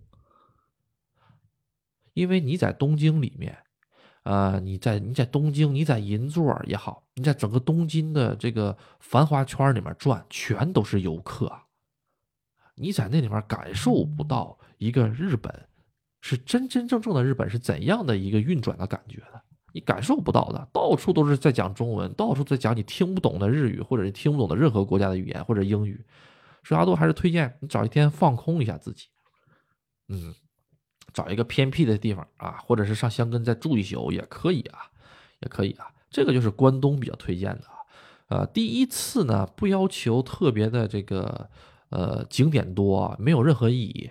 [2.14, 3.58] 因为你在东京里面，
[4.22, 11.52] 呃，你在你在东京，你在银座也好，你在整个东京的这个繁华圈里面转，全都是游客，
[12.76, 15.68] 你在那里面感受不到一个日本。
[16.28, 19.40] 是真真正正的日本是怎样的一个运转的感觉的？
[19.72, 26.04] 你感受不到的，到处都是在讲中文，到处在讲你听不懂的日语，或者是听不懂的任何国家的语言或者英语。
[26.64, 29.06] 所以阿杜还是推荐你找一天放空一下自己，
[30.08, 30.34] 嗯，
[31.12, 34.80] 找一个偏僻的地方啊，或者是上香根再住一宿也可以啊，
[35.42, 35.86] 也可以啊。
[36.10, 37.76] 这个就是关东比较推荐的啊。
[38.28, 41.48] 呃，第一次呢不要求特别的这个
[41.90, 44.10] 呃景点多，没有任何意义。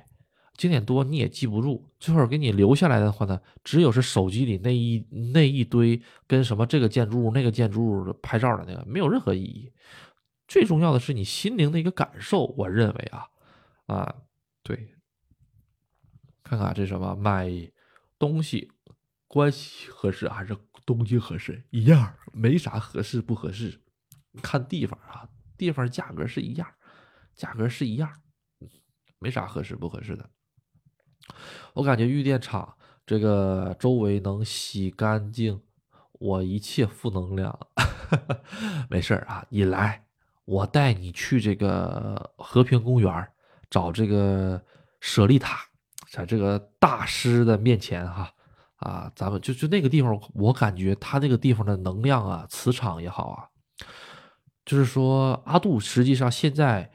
[0.57, 9.71] 景点多你也记不住，最后给你留下来的话呢，只有是手机里那一那一堆跟什么这个建筑物那个建筑物拍照的那个，没有任何意义。
[10.47, 13.27] 最重要的是你心灵的一个感受，我认为啊
[13.87, 14.15] 啊
[14.63, 14.95] 对，
[16.43, 17.49] 看看这什么买
[18.17, 18.71] 东西
[19.27, 23.81] 关系合适还是东京合适一样，没啥合适不合适，
[24.41, 25.27] 看地方啊，
[25.57, 26.67] 地方价格是一样，
[27.35, 28.09] 价格是一样，
[29.19, 30.29] 没啥合适不合适的。
[31.73, 35.61] 我感觉玉电厂这个周围能洗干净
[36.13, 37.59] 我一切负能量，
[38.89, 40.05] 没事啊，你来，
[40.45, 43.27] 我带你去这个和平公园
[43.69, 44.63] 找这个
[45.01, 45.59] 舍利塔，
[46.09, 48.31] 在这个大师的面前哈
[48.77, 53.49] 啊，咱们就就那个地方，我感觉他那个地方的能量啊，磁场也好啊，
[54.65, 56.91] 就是说阿杜实际上现在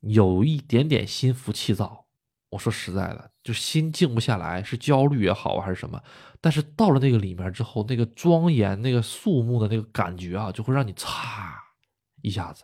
[0.00, 2.05] 有一点点心浮气躁。
[2.50, 6.00] 我说实在的，就心静不下来，是焦虑也好还是什么？
[6.40, 11.60] 但是到了那个里面之后，那个庄严、那个肃穆的那个感觉啊，就会让你擦
[12.22, 12.62] 一下子，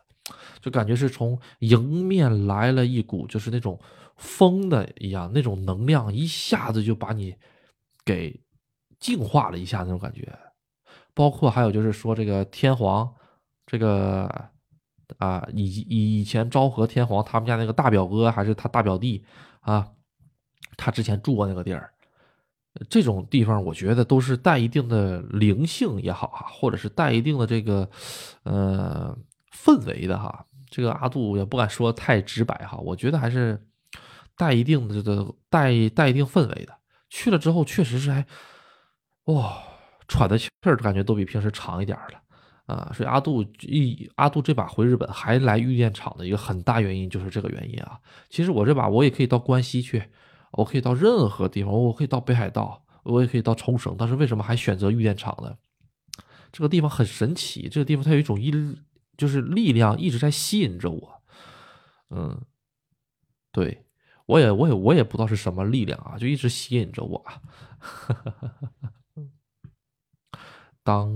[0.60, 3.78] 就感觉是从迎面来了一股就是那种
[4.16, 7.34] 风的一样，那种能量一下子就把你
[8.04, 8.40] 给
[9.00, 10.32] 净化了一下那种感觉。
[11.12, 13.12] 包括还有就是说这个天皇，
[13.66, 14.30] 这个
[15.18, 19.24] 啊以以以前昭和天皇他们家那个大表哥还是他大表弟。
[19.62, 19.88] 啊，
[20.76, 21.90] 他之前住过那个地儿，
[22.88, 27.88] 这种地方，我觉得都是带一定的灵性也好哈，或者是带一定的这个
[28.44, 29.16] 呃
[29.52, 30.46] 氛围的哈。
[30.68, 33.62] 这个阿杜也不敢说太直白哈，我觉得还是
[34.36, 36.74] 带一定的这个带带一定氛围的。
[37.10, 38.26] 去了之后，确实是还
[39.24, 39.62] 哇，
[40.08, 42.22] 喘的气儿感觉都比平时长一点了
[42.66, 42.90] 啊。
[42.94, 47.98] 所以阿杜一阿杜这把回日本还来玉电厂的一个很大原因就是这个原因啊。
[48.28, 50.02] 其实我这把我也可以到关西去。
[50.52, 55.56] 我可以到任何地方，我可以到北海道，我也可以到冲绳，但是为什么还选择玉电厂呢？
[56.52, 58.52] 这个地方很神奇，这个地方它有一种一
[59.16, 61.22] 就是力量一直在吸引着我。
[62.10, 62.38] 嗯，
[63.50, 63.86] 对
[64.26, 67.24] 我也我也我也不知道是什么力量啊，就一直吸引着我。
[70.84, 71.10] 当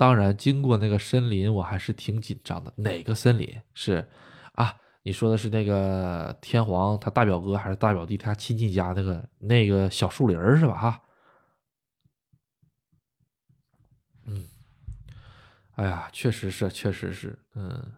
[0.00, 2.72] 当然，经过那个森林，我还是挺紧张的。
[2.76, 4.08] 哪个森林是
[4.54, 4.74] 啊？
[5.02, 10.74] 你说的是那个天皇他大表哥还是大表弟他亲戚家那个那个小树林是吧？
[10.74, 11.02] 哈，
[14.24, 14.48] 嗯，
[15.72, 17.92] 哎呀，确实是，确实是，嗯，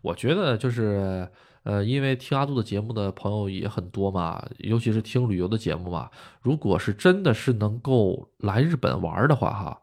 [0.00, 1.30] 我觉得就是
[1.64, 6.10] 呃，因为听阿杜的节目的朋友也很多嘛，尤其是听旅游的节目嘛。
[6.40, 9.82] 如果是真的是能够来日本玩的话，哈，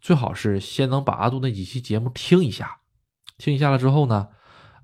[0.00, 2.78] 最好是先能把阿杜那几期节目听一下。
[3.38, 4.28] 听一下了之后呢，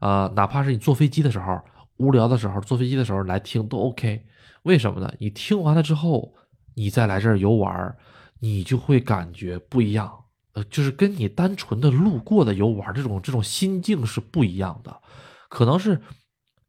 [0.01, 1.61] 呃，哪怕是你坐飞机的时候
[1.99, 4.24] 无聊的时候，坐飞机的时候来听都 OK。
[4.64, 5.12] 为什么呢？
[5.20, 6.34] 你听完了之后，
[6.74, 7.97] 你再来这儿游玩，
[8.41, 10.12] 你就会感觉不一样。
[10.55, 15.01] 呃，就是跟你单纯的路过的游玩这种这种心境是不一样的。
[15.49, 16.01] 可能是，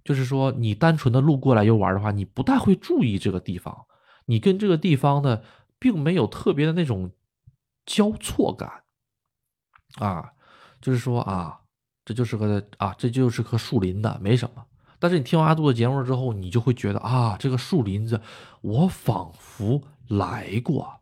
[0.04, 3.86] 就是说你单纯的路过来游玩的话，你不太会注意这个地方，
[4.26, 5.42] 你跟这个地方呢，
[5.80, 7.12] 并没有特别的那种
[7.86, 8.84] 交错感
[9.96, 10.32] 啊，
[10.82, 11.58] 就是说啊。
[12.04, 14.66] 这就是个啊，这就是棵树林的，没什么。
[14.98, 18.20] 但是你听完阿杜的节目之后，你就会觉得啊，这个树林子，
[18.62, 21.02] 我仿佛来过，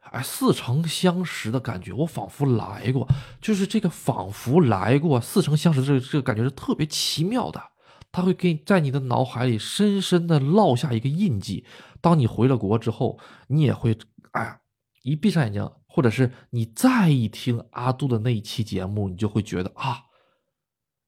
[0.00, 3.06] 哎，似曾相识的感觉，我仿佛来过，
[3.40, 7.69] 就是这个仿佛来过，似曾相识，这个这个感觉是特别奇妙的，
[8.12, 11.64] 它会给在你的脑海里深深的烙下一个印记。
[12.00, 13.98] 当你回了国之后，你也会
[14.32, 14.60] 哎，
[15.02, 20.04] 一闭上眼睛，或者是你再一听阿杜的那一期节目，你就会觉得啊。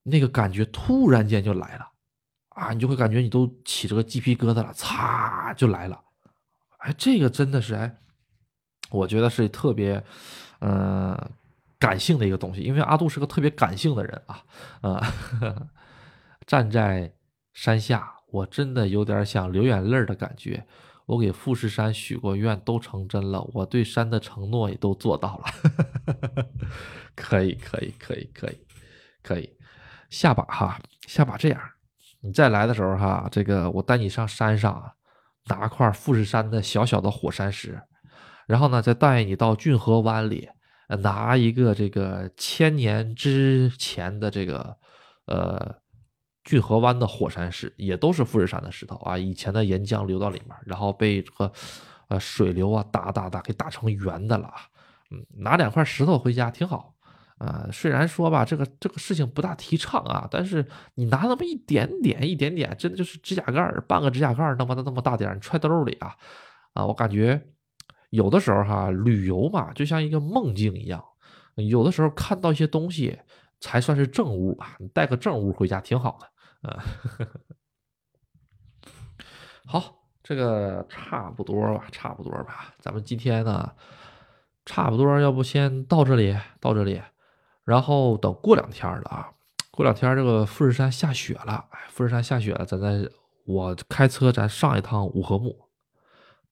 [0.05, 1.88] 那个感觉突然间就来了，
[2.48, 6.03] 啊，你就会感觉你都起这个鸡皮疙瘩了，擦就来了，
[6.78, 7.98] 哎，这个真的是哎，
[8.90, 10.03] 我觉得是特别，
[10.59, 11.16] 嗯，
[11.78, 14.42] 感性的一个东西，因为阿杜是个特别感性的人啊，
[14.80, 15.14] 啊，
[16.47, 17.12] 站在
[17.53, 20.66] 山下，我真的有点想流眼泪的感觉，
[21.07, 26.47] 我给富士山许过愿都成真了，我对山的承诺也都做到了，
[27.14, 28.66] 可以，可以，可以，可以，
[29.22, 29.57] 可以。
[30.11, 31.61] 下把哈，下把这样，
[32.20, 34.93] 你再来的时候哈，这个我带你上山上，
[35.47, 37.80] 拿块富士山的小小的火山石，
[38.47, 40.49] 然后呢，再带你到骏河湾里，
[41.01, 44.76] 拿一个这个千年之前的这个
[45.26, 45.74] 呃
[46.45, 51.53] 骏河湾的火山石，也都是富士山的石头啊，以前的岩浆流到里面，然后被这个
[52.09, 54.53] 呃水流啊打打打给打成圆的了，
[55.11, 56.95] 嗯，拿两块石头回家挺好。
[57.38, 60.64] 啊，虽然说吧，这个这个事情不大提倡啊，但是
[60.95, 66.14] 你拿那么一点点、一点点，真的就是指甲盖儿，半个指甲盖儿那么的那么大点儿，揣兜里啊，
[66.74, 67.43] 啊，我感觉
[68.11, 71.03] 有的时候哈，旅游嘛，就像一个梦境一样，
[71.57, 73.18] 有的时候看到一些东西
[73.59, 76.28] 才算是正物吧，你带个正物回家挺好的，
[76.62, 76.84] 啊，
[79.66, 83.74] 好，这个差不多吧，差不多吧，咱们今天呢，
[84.64, 87.02] 差不多，要不先到这里，到这里。
[87.64, 89.32] 然后等过两天了啊，
[89.70, 93.08] 过两天这个富士山下雪了，哎，富士山下雪了，咱再
[93.44, 95.68] 我开车咱上一趟五合目，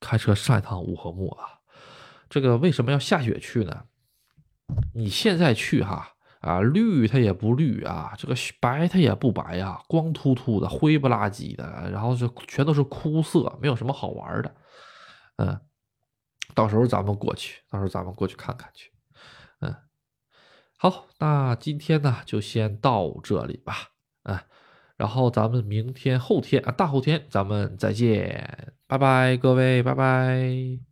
[0.00, 1.60] 开车上一趟五合目啊。
[2.28, 3.84] 这个为什么要下雪去呢？
[4.94, 14.54] 你现在去哈啊，绿它也不绿啊，这个白它也不白呀，光秃秃的，灰不拉几的，然后是全都是枯色，没有什么好玩的。
[15.36, 15.60] 嗯，
[16.54, 18.90] 到时候咱们过去，到时候咱们过去看看去。
[19.60, 19.74] 嗯
[20.78, 23.74] 好，那今天呢就先到这里吧，
[24.22, 24.38] 嗯，
[24.96, 30.89] 然后咱们明天、后天啊，大后天咱们再见，拜拜，各位，拜拜。